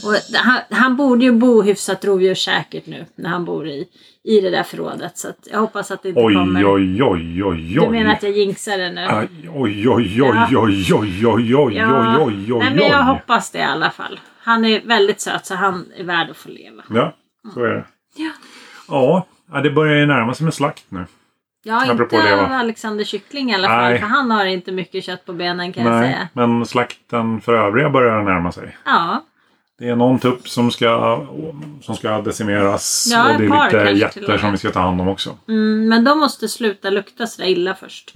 Och 0.05 0.37
han, 0.39 0.59
han 0.69 0.95
borde 0.95 1.25
ju 1.25 1.31
bo 1.31 1.61
hyfsat 1.61 2.05
rovdjurssäkert 2.05 2.85
nu 2.85 3.05
när 3.15 3.29
han 3.29 3.45
bor 3.45 3.67
i, 3.67 3.87
i 4.23 4.41
det 4.41 4.49
där 4.49 4.63
förrådet. 4.63 5.17
Så 5.17 5.27
jag 5.51 5.59
hoppas 5.59 5.91
att 5.91 6.03
det 6.03 6.09
inte 6.09 6.21
Oj, 6.21 6.33
kommer... 6.33 6.73
oj, 6.75 7.03
oj, 7.03 7.43
oj, 7.43 7.73
Du 7.81 7.89
menar 7.89 8.09
oj. 8.09 8.15
att 8.15 8.23
jag 8.23 8.31
jinxar 8.31 8.77
det 8.77 8.91
nu? 8.91 9.01
Aj, 9.01 9.27
Oj, 9.53 9.89
oj, 9.89 9.89
oj, 9.89 10.17
Ja. 10.17 10.47
oj, 10.61 10.93
oj, 10.93 11.25
oj, 11.27 11.55
oj, 11.55 11.75
Ja. 11.75 12.17
oj, 12.17 12.23
oj, 12.25 12.53
oj, 12.53 12.59
Nej, 12.59 12.75
men 12.75 12.87
jag 12.87 12.99
oj. 12.99 13.05
hoppas 13.05 13.51
det 13.51 13.59
i 13.59 13.63
alla 13.63 13.89
fall. 13.91 14.19
Han 14.39 14.65
är 14.65 14.81
väldigt 14.85 15.21
söt 15.21 15.45
så 15.45 15.55
han 15.55 15.85
är 15.97 16.03
värd 16.03 16.29
att 16.29 16.37
få 16.37 16.49
leva. 16.49 16.83
Ja, 16.89 17.15
så 17.53 17.63
är 17.63 17.69
det. 17.73 17.85
Ja, 18.87 19.25
ja, 19.51 19.61
det 19.61 19.69
börjar 19.71 19.95
ju 19.99 20.05
närma 20.05 20.33
sig 20.33 20.43
med 20.43 20.53
slakt 20.53 20.85
nu. 20.89 21.05
Ja, 21.67 21.91
inte 21.91 22.33
av 22.45 22.51
Alexander 22.51 23.03
Kyckling 23.03 23.51
i 23.51 23.55
alla 23.55 23.67
fall. 23.67 23.83
Nej. 23.91 23.99
För 23.99 24.07
han 24.07 24.31
har 24.31 24.45
inte 24.45 24.71
mycket 24.71 25.03
kött 25.03 25.25
på 25.25 25.33
benen 25.33 25.73
kan 25.73 25.83
jag 25.85 25.93
Nej, 25.93 26.11
säga. 26.13 26.27
men 26.33 26.65
slakten 26.65 27.41
för 27.41 27.53
övriga 27.53 27.89
börjar 27.89 28.23
närma 28.23 28.51
sig. 28.51 28.77
Ja, 28.85 29.23
Det 29.79 29.89
är 29.89 29.95
någon 29.95 30.19
tupp 30.19 30.47
som 30.49 30.71
ska, 30.71 31.21
som 31.81 31.95
ska 31.95 32.21
decimeras. 32.21 33.07
Ja, 33.11 33.33
och 33.33 33.39
det 33.41 33.45
är 33.45 33.83
lite 33.85 33.99
jätter 33.99 34.37
som 34.37 34.51
vi 34.51 34.57
ska 34.57 34.71
ta 34.71 34.79
hand 34.79 35.01
om 35.01 35.07
också. 35.07 35.37
mm, 35.47 35.87
men 35.89 36.03
de 36.03 36.19
måste 36.19 36.47
sluta 36.47 36.89
lukta 36.89 37.27
sådär 37.27 37.49
illa 37.49 37.75
först. 37.75 38.13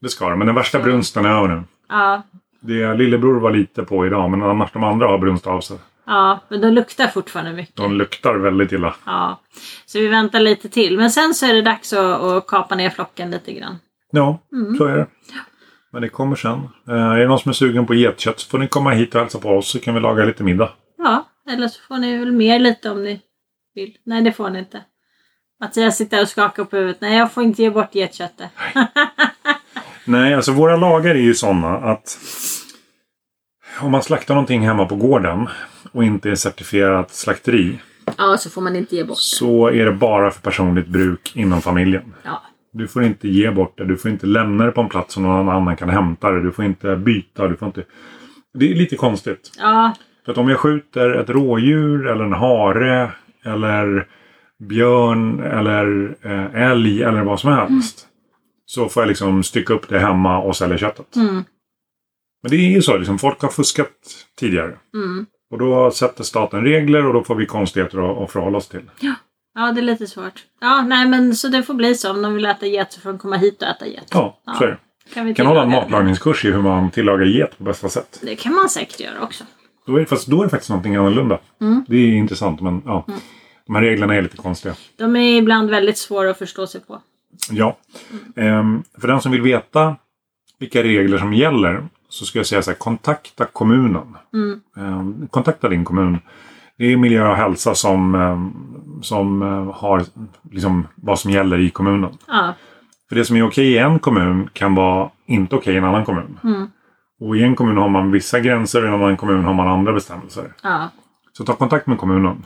Det 0.00 0.08
ska 0.08 0.28
det. 0.28 0.36
Men 0.36 0.46
den 0.46 0.56
värsta 0.56 0.78
brunsten 0.78 1.24
är 1.24 1.30
över 1.30 1.48
nu. 1.48 1.62
Ja, 1.88 2.22
Det 2.60 2.94
lillebror 2.94 3.40
var 3.40 3.50
lite 3.50 3.82
på 3.82 4.06
idag, 4.06 4.30
men 4.30 4.42
annars 4.42 4.72
de 4.72 4.84
andra 4.84 5.06
har 5.06 5.18
brunst 5.18 5.46
av 5.46 5.60
sig. 5.60 5.76
Ja, 6.06 6.40
men 6.48 6.60
de 6.60 6.70
luktar 6.70 7.06
fortfarande 7.06 7.52
mycket. 7.52 7.76
De 7.76 7.92
luktar 7.98 8.34
väldigt 8.34 8.72
illa. 8.72 8.94
Ja, 9.06 9.40
så 9.86 9.98
vi 9.98 10.06
väntar 10.08 10.40
lite 10.40 10.68
till. 10.68 10.96
Men 10.98 11.10
sen 11.10 11.34
så 11.34 11.46
är 11.46 11.54
det 11.54 11.62
dags 11.62 11.92
att, 11.92 12.20
att 12.22 12.46
kapa 12.46 12.74
ner 12.74 12.90
flocken 12.90 13.30
lite 13.30 13.52
grann. 13.52 13.78
Ja, 14.10 14.38
Mm. 14.52 14.76
så 14.76 14.84
är 14.84 14.96
det. 14.96 15.06
Men 15.92 16.02
det 16.02 16.08
kommer 16.08 16.36
sen. 16.36 16.58
Eh, 16.88 16.94
är 16.94 17.18
det 17.18 17.26
någon 17.28 17.38
som 17.38 17.48
är 17.48 17.52
sugen 17.52 17.86
på 17.86 17.94
getkött 17.94 18.40
så 18.40 18.48
får 18.48 18.58
ni 18.58 18.68
komma 18.68 18.90
hit 18.90 19.14
och 19.14 19.20
hälsa 19.20 19.38
på 19.38 19.48
oss 19.48 19.68
så 19.68 19.78
kan 19.80 19.94
vi 19.94 20.00
laga 20.00 20.24
lite 20.24 20.44
middag. 20.44 20.70
Ja, 20.98 21.28
eller 21.50 21.68
så 21.68 21.80
får 21.88 21.96
ni 21.98 22.16
väl 22.18 22.32
mer 22.32 22.58
lite 22.58 22.90
om 22.90 23.02
ni 23.04 23.20
vill. 23.74 23.96
Nej, 24.06 24.22
det 24.22 24.32
får 24.32 24.50
ni 24.50 24.58
inte. 24.58 24.82
Mattias 25.60 25.96
sitter 25.96 26.22
och 26.22 26.28
skakar 26.28 26.64
på 26.64 26.76
huvudet. 26.76 27.00
Nej, 27.00 27.18
jag 27.18 27.32
får 27.32 27.42
inte 27.42 27.62
ge 27.62 27.70
bort 27.70 27.94
getköttet. 27.94 28.50
Nej, 30.04 30.34
alltså 30.34 30.52
våra 30.52 30.76
lagar 30.76 31.10
är 31.14 31.18
ju 31.20 31.34
sådana 31.34 31.68
att 31.76 32.18
om 33.80 33.90
man 33.90 34.02
slaktar 34.02 34.34
någonting 34.34 34.66
hemma 34.66 34.86
på 34.86 34.96
gården 34.96 35.48
och 35.92 36.04
inte 36.04 36.30
är 36.30 36.34
certifierat 36.34 37.10
slakteri 37.14 37.78
Ja, 38.18 38.36
så 38.38 38.50
får 38.50 38.62
man 38.62 38.76
inte 38.76 38.96
ge 38.96 39.04
bort 39.04 39.16
det. 39.16 39.22
så 39.22 39.66
är 39.68 39.84
det 39.84 39.92
bara 39.92 40.30
för 40.30 40.40
personligt 40.40 40.86
bruk 40.86 41.32
inom 41.36 41.62
familjen. 41.62 42.14
Ja, 42.24 42.42
Du 42.72 42.88
får 42.88 43.02
inte 43.02 43.28
ge 43.28 43.50
bort 43.50 43.78
det. 43.78 43.84
Du 43.84 43.96
får 43.96 44.10
inte 44.10 44.26
lämna 44.26 44.64
det 44.66 44.72
på 44.72 44.80
en 44.80 44.88
plats 44.88 45.14
som 45.14 45.22
någon 45.22 45.48
annan 45.48 45.76
kan 45.76 45.88
hämta 45.88 46.30
det. 46.30 46.42
Du 46.42 46.52
får 46.52 46.64
inte 46.64 46.96
byta. 46.96 47.48
Du 47.48 47.56
får 47.56 47.66
inte... 47.68 47.84
Det 48.58 48.70
är 48.70 48.74
lite 48.74 48.96
konstigt. 48.96 49.50
ja, 49.58 49.94
För 50.24 50.32
att 50.32 50.38
om 50.38 50.48
jag 50.48 50.58
skjuter 50.58 51.10
ett 51.10 51.30
rådjur 51.30 52.06
eller 52.06 52.24
en 52.24 52.32
hare 52.32 53.10
eller 53.44 54.06
björn 54.68 55.40
eller 55.40 56.16
eh, 56.22 56.62
älg 56.70 57.02
eller 57.02 57.22
vad 57.22 57.40
som 57.40 57.52
helst. 57.52 58.06
Så 58.66 58.88
får 58.88 59.02
jag 59.02 59.08
liksom 59.08 59.42
stycka 59.42 59.74
upp 59.74 59.88
det 59.88 59.98
hemma 59.98 60.38
och 60.38 60.56
sälja 60.56 60.78
köttet. 60.78 61.16
Mm. 61.16 61.44
Men 62.42 62.50
det 62.50 62.56
är 62.56 62.70
ju 62.70 62.82
så. 62.82 62.96
Liksom, 62.96 63.18
folk 63.18 63.40
har 63.42 63.48
fuskat 63.48 63.90
tidigare. 64.38 64.74
Mm. 64.94 65.26
Och 65.52 65.58
då 65.58 65.90
sätter 65.90 66.24
staten 66.24 66.64
regler 66.64 67.06
och 67.06 67.14
då 67.14 67.24
får 67.24 67.34
vi 67.34 67.46
konstigheter 67.46 68.24
att, 68.24 68.30
förhålla 68.32 68.58
oss 68.58 68.68
till. 68.68 68.90
Ja, 69.54 69.72
det 69.72 69.80
är 69.80 69.82
lite 69.82 70.06
svårt. 70.06 70.44
Ja, 70.60 70.82
nej 70.82 71.08
men 71.08 71.34
så 71.36 71.48
det 71.48 71.62
får 71.62 71.74
bli 71.74 71.94
så. 71.94 72.10
Om 72.10 72.22
de 72.22 72.34
vill 72.34 72.44
äta 72.44 72.66
get 72.66 72.92
så 72.92 73.00
får 73.00 73.08
de 73.10 73.18
komma 73.18 73.36
hit 73.36 73.62
och 73.62 73.68
äta 73.68 73.86
get. 73.86 74.08
Ja, 74.10 74.40
så 74.58 74.64
är 74.64 74.68
det. 74.68 74.78
Kan 75.14 75.26
vi 75.26 75.34
kan 75.34 75.46
hålla 75.46 75.62
en 75.62 75.70
matlagningskurs 75.70 76.44
i 76.44 76.50
hur 76.50 76.62
man 76.62 76.90
tillagar 76.90 77.26
get 77.26 77.58
på 77.58 77.64
bästa 77.64 77.88
sätt. 77.88 78.20
Det 78.22 78.36
kan 78.36 78.54
man 78.54 78.68
säkert 78.68 79.00
göra 79.00 79.20
också. 79.22 79.44
Då 79.86 79.96
är, 79.96 80.00
det- 80.00 80.06
fast 80.06 80.26
då 80.26 80.40
är 80.40 80.44
det 80.44 80.50
faktiskt 80.50 80.70
någonting 80.70 80.96
annorlunda. 80.96 81.38
Mm. 81.60 81.84
Det 81.88 81.96
är 81.96 82.08
intressant 82.08 82.60
men 82.60 82.82
ja. 82.84 83.04
De 83.66 83.74
här 83.74 83.82
reglerna 83.82 84.14
är 84.14 84.22
lite 84.22 84.36
konstiga. 84.36 84.74
De 84.96 85.16
är 85.16 85.38
ibland 85.38 85.70
väldigt 85.70 85.98
svåra 85.98 86.30
att 86.30 86.38
förstå 86.38 86.66
sig 86.66 86.80
på. 86.80 87.00
Ja. 87.50 87.76
Ehm, 88.36 88.82
för 89.00 89.08
den 89.08 89.20
som 89.20 89.32
vill 89.32 89.42
veta 89.42 89.96
vilka 90.58 90.82
regler 90.82 91.18
som 91.18 91.34
gäller 91.34 91.86
så 92.12 92.24
ska 92.24 92.38
jag 92.38 92.46
säga 92.46 92.62
så 92.62 92.70
här, 92.70 92.78
kontakta 92.78 93.44
kommunen. 93.44 94.16
Mm. 94.34 94.60
Ehm, 94.76 95.28
kontakta 95.28 95.68
din 95.68 95.84
kommun. 95.84 96.18
Det 96.78 96.92
är 96.92 96.96
miljö 96.96 97.28
och 97.30 97.36
hälsa 97.36 97.74
som, 97.74 98.14
ehm, 98.14 98.52
som 99.02 99.42
eh, 99.42 99.74
har 99.74 100.02
liksom, 100.50 100.86
vad 100.94 101.18
som 101.18 101.30
gäller 101.30 101.58
i 101.58 101.70
kommunen. 101.70 102.10
Ja, 102.26 102.54
För 103.08 103.16
det 103.16 103.24
som 103.24 103.36
är 103.36 103.42
okej 103.46 103.72
i 103.72 103.78
en 103.78 103.98
kommun 103.98 104.48
kan 104.52 104.74
vara 104.74 105.10
inte 105.26 105.56
okej 105.56 105.74
i 105.74 105.76
en 105.78 105.84
annan 105.84 106.04
kommun. 106.04 106.38
Mm. 106.44 106.66
Och 107.20 107.36
i 107.36 107.42
en 107.42 107.54
kommun 107.54 107.76
har 107.76 107.88
man 107.88 108.10
vissa 108.10 108.40
gränser 108.40 108.78
och 108.82 108.84
i 108.84 108.88
en 108.88 108.94
annan 109.02 109.16
kommun 109.16 109.44
har 109.44 109.54
man 109.54 109.68
andra 109.68 109.92
bestämmelser. 109.92 110.52
ja, 110.62 110.88
Så 111.32 111.44
ta 111.44 111.54
kontakt 111.54 111.86
med 111.86 111.98
kommunen. 111.98 112.42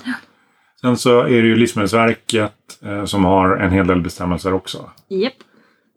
Sen 0.81 0.97
så 0.97 1.21
är 1.21 1.43
det 1.43 1.49
ju 1.49 1.57
Livsmedelsverket 1.57 2.53
eh, 2.85 3.05
som 3.05 3.25
har 3.25 3.57
en 3.57 3.71
hel 3.73 3.87
del 3.87 4.01
bestämmelser 4.01 4.55
också. 4.55 4.91
japp. 5.09 5.33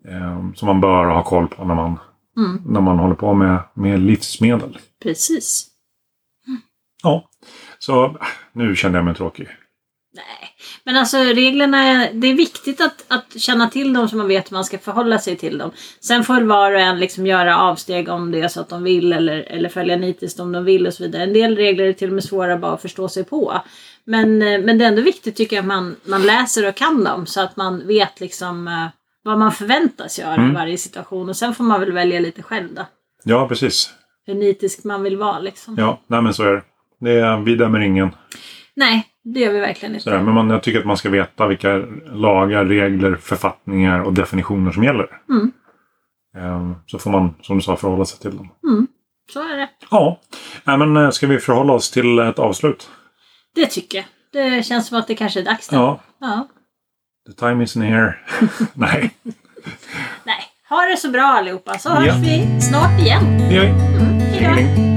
Eh, 0.08 0.54
som 0.56 0.66
man 0.66 0.82
bör 0.82 1.06
ha 1.06 1.24
koll 1.24 1.48
på 1.48 1.66
när 1.66 1.76
man, 1.76 1.98
Mm. 2.40 2.62
när 2.66 2.82
man 2.82 3.00
håller 3.00 3.16
på 3.16 3.34
med, 3.34 3.60
med 3.76 4.00
livsmedel. 4.00 4.78
Precis. 5.04 5.68
Ja, 7.04 7.30
så 7.80 8.18
nu 8.54 8.76
kände 8.76 8.98
jag 8.98 9.06
mig 9.06 9.16
tråkig. 9.16 9.48
Nej, 10.16 10.50
men 10.84 10.96
alltså 10.98 11.18
reglerna, 11.18 11.78
är- 11.84 12.14
det 12.14 12.28
är 12.28 12.34
viktigt 12.34 12.82
att, 12.82 13.06
att 13.08 13.40
känna 13.42 13.70
till 13.70 13.94
dem 13.94 14.10
så 14.10 14.16
man 14.18 14.28
vet 14.28 14.52
hur 14.52 14.56
man 14.56 14.66
ska 14.66 14.78
förhålla 14.78 15.20
sig 15.20 15.36
till 15.38 15.58
dem. 15.58 15.72
Sen 16.00 16.24
får 16.24 16.42
var 16.42 16.72
och 16.74 16.80
en 16.80 17.00
liksom 17.00 17.28
göra 17.28 17.58
avsteg 17.58 18.10
om 18.10 18.32
det 18.32 18.42
är 18.42 18.48
så 18.48 18.62
att 18.62 18.70
de 18.70 18.84
vill 18.84 19.14
eller, 19.14 19.38
eller 19.38 19.70
följa 19.70 19.96
nitiskt 19.98 20.40
om 20.40 20.52
de 20.52 20.66
vill 20.66 20.88
och 20.88 20.94
så 20.94 21.04
vidare. 21.04 21.24
En 21.24 21.34
del 21.34 21.56
regler 21.56 21.84
är 21.86 21.94
till 21.94 22.08
och 22.10 22.16
med 22.16 22.24
svåra 22.24 22.58
bara 22.58 22.74
att 22.74 22.82
förstå 22.82 23.10
sig 23.10 23.24
på. 23.24 23.62
Men, 24.04 24.42
eh, 24.42 24.60
men 24.62 24.78
det 24.78 24.86
är 24.86 24.90
ändå 24.90 25.02
viktigt 25.02 25.36
tycker 25.36 25.56
jag 25.56 25.64
att 25.64 25.68
man, 25.68 25.96
man 26.06 26.24
läser 26.26 26.68
och 26.70 26.76
kan 26.76 27.04
dem 27.04 27.26
så 27.26 27.42
att 27.42 27.56
man 27.56 27.88
vet 27.88 28.20
liksom 28.20 28.68
eh, 28.68 28.88
vad 29.24 29.40
man 29.40 29.52
förväntas 29.52 30.20
göra 30.20 30.50
i 30.50 30.52
varje 30.54 30.78
situation. 30.78 31.30
Och 31.30 31.36
sen 31.38 31.54
får 31.54 31.64
man 31.64 31.80
väl 31.80 31.92
välja 31.92 32.20
lite 32.20 32.44
själv 32.44 32.74
då. 32.76 32.86
Ja, 33.24 33.48
precis. 33.48 33.94
Hur 34.26 34.34
nitisk 34.34 34.84
man 34.84 35.04
vill 35.04 35.18
vara 35.18 35.40
liksom. 35.40 35.76
Ja, 35.78 36.02
nej 36.08 36.22
men 36.22 36.34
så 36.34 36.44
är 36.44 36.52
det. 36.54 36.62
det 37.00 37.12
är, 37.20 37.38
vi 37.38 37.56
dömer 37.56 37.80
ingen. 37.80 38.10
Nej, 38.76 39.08
det 39.24 39.40
gör 39.40 39.54
vi 39.54 39.60
verkligen 39.60 39.94
inte. 39.94 40.04
Sådär. 40.04 40.22
Men 40.22 40.34
man, 40.34 40.50
jag 40.50 40.64
tycker 40.64 40.80
att 40.80 40.86
man 40.86 40.98
ska 40.98 41.10
veta 41.10 41.48
vilka 41.48 41.78
lagar, 42.12 42.66
regler, 42.66 43.16
författningar 43.16 44.00
och 44.00 44.14
definitioner 44.14 44.72
som 44.72 44.84
gäller. 44.84 45.08
Mm. 45.30 45.52
Eh, 46.38 46.78
Så 46.86 47.00
får 47.00 47.12
man, 47.12 47.34
som 47.42 47.56
du 47.58 47.62
sa, 47.62 47.76
förhålla 47.76 48.06
sig 48.06 48.20
till 48.20 48.38
dem. 48.38 48.50
Så 49.34 49.40
är 49.40 49.58
det. 49.58 49.70
Ja, 49.92 50.20
nej, 50.64 50.78
men 50.78 50.98
eh, 50.98 51.10
ska 51.10 51.28
vi 51.28 51.40
förhålla 51.40 51.74
oss 51.74 51.92
till 51.92 52.20
ett 52.20 52.40
avslut? 52.40 52.90
Det 53.56 53.66
tycker 53.66 53.98
jag. 53.98 54.06
Det 54.32 54.64
känns 54.66 54.88
som 54.88 54.98
att 54.98 55.08
det 55.08 55.16
kanske 55.16 55.40
är 55.40 55.44
dags 55.46 55.72
nu. 55.72 55.78
Ja, 55.78 56.00
ja. 56.20 56.48
The 57.30 57.36
time 57.36 57.64
is 57.64 57.76
near. 57.76 58.18
Nej, 58.74 59.10
Nej, 60.24 60.44
ha 60.70 60.86
det 60.86 60.98
så 60.98 61.10
bra 61.10 61.24
allihopa 61.24 61.78
så 61.78 61.90
hörs 61.90 62.08
Ja. 62.08 62.14
vi 62.22 62.62
snart 62.62 63.00
igen. 63.00 63.24
Mm, 63.24 63.40
hej 63.50 63.58
då. 64.44 64.50
Hej. 64.50 64.89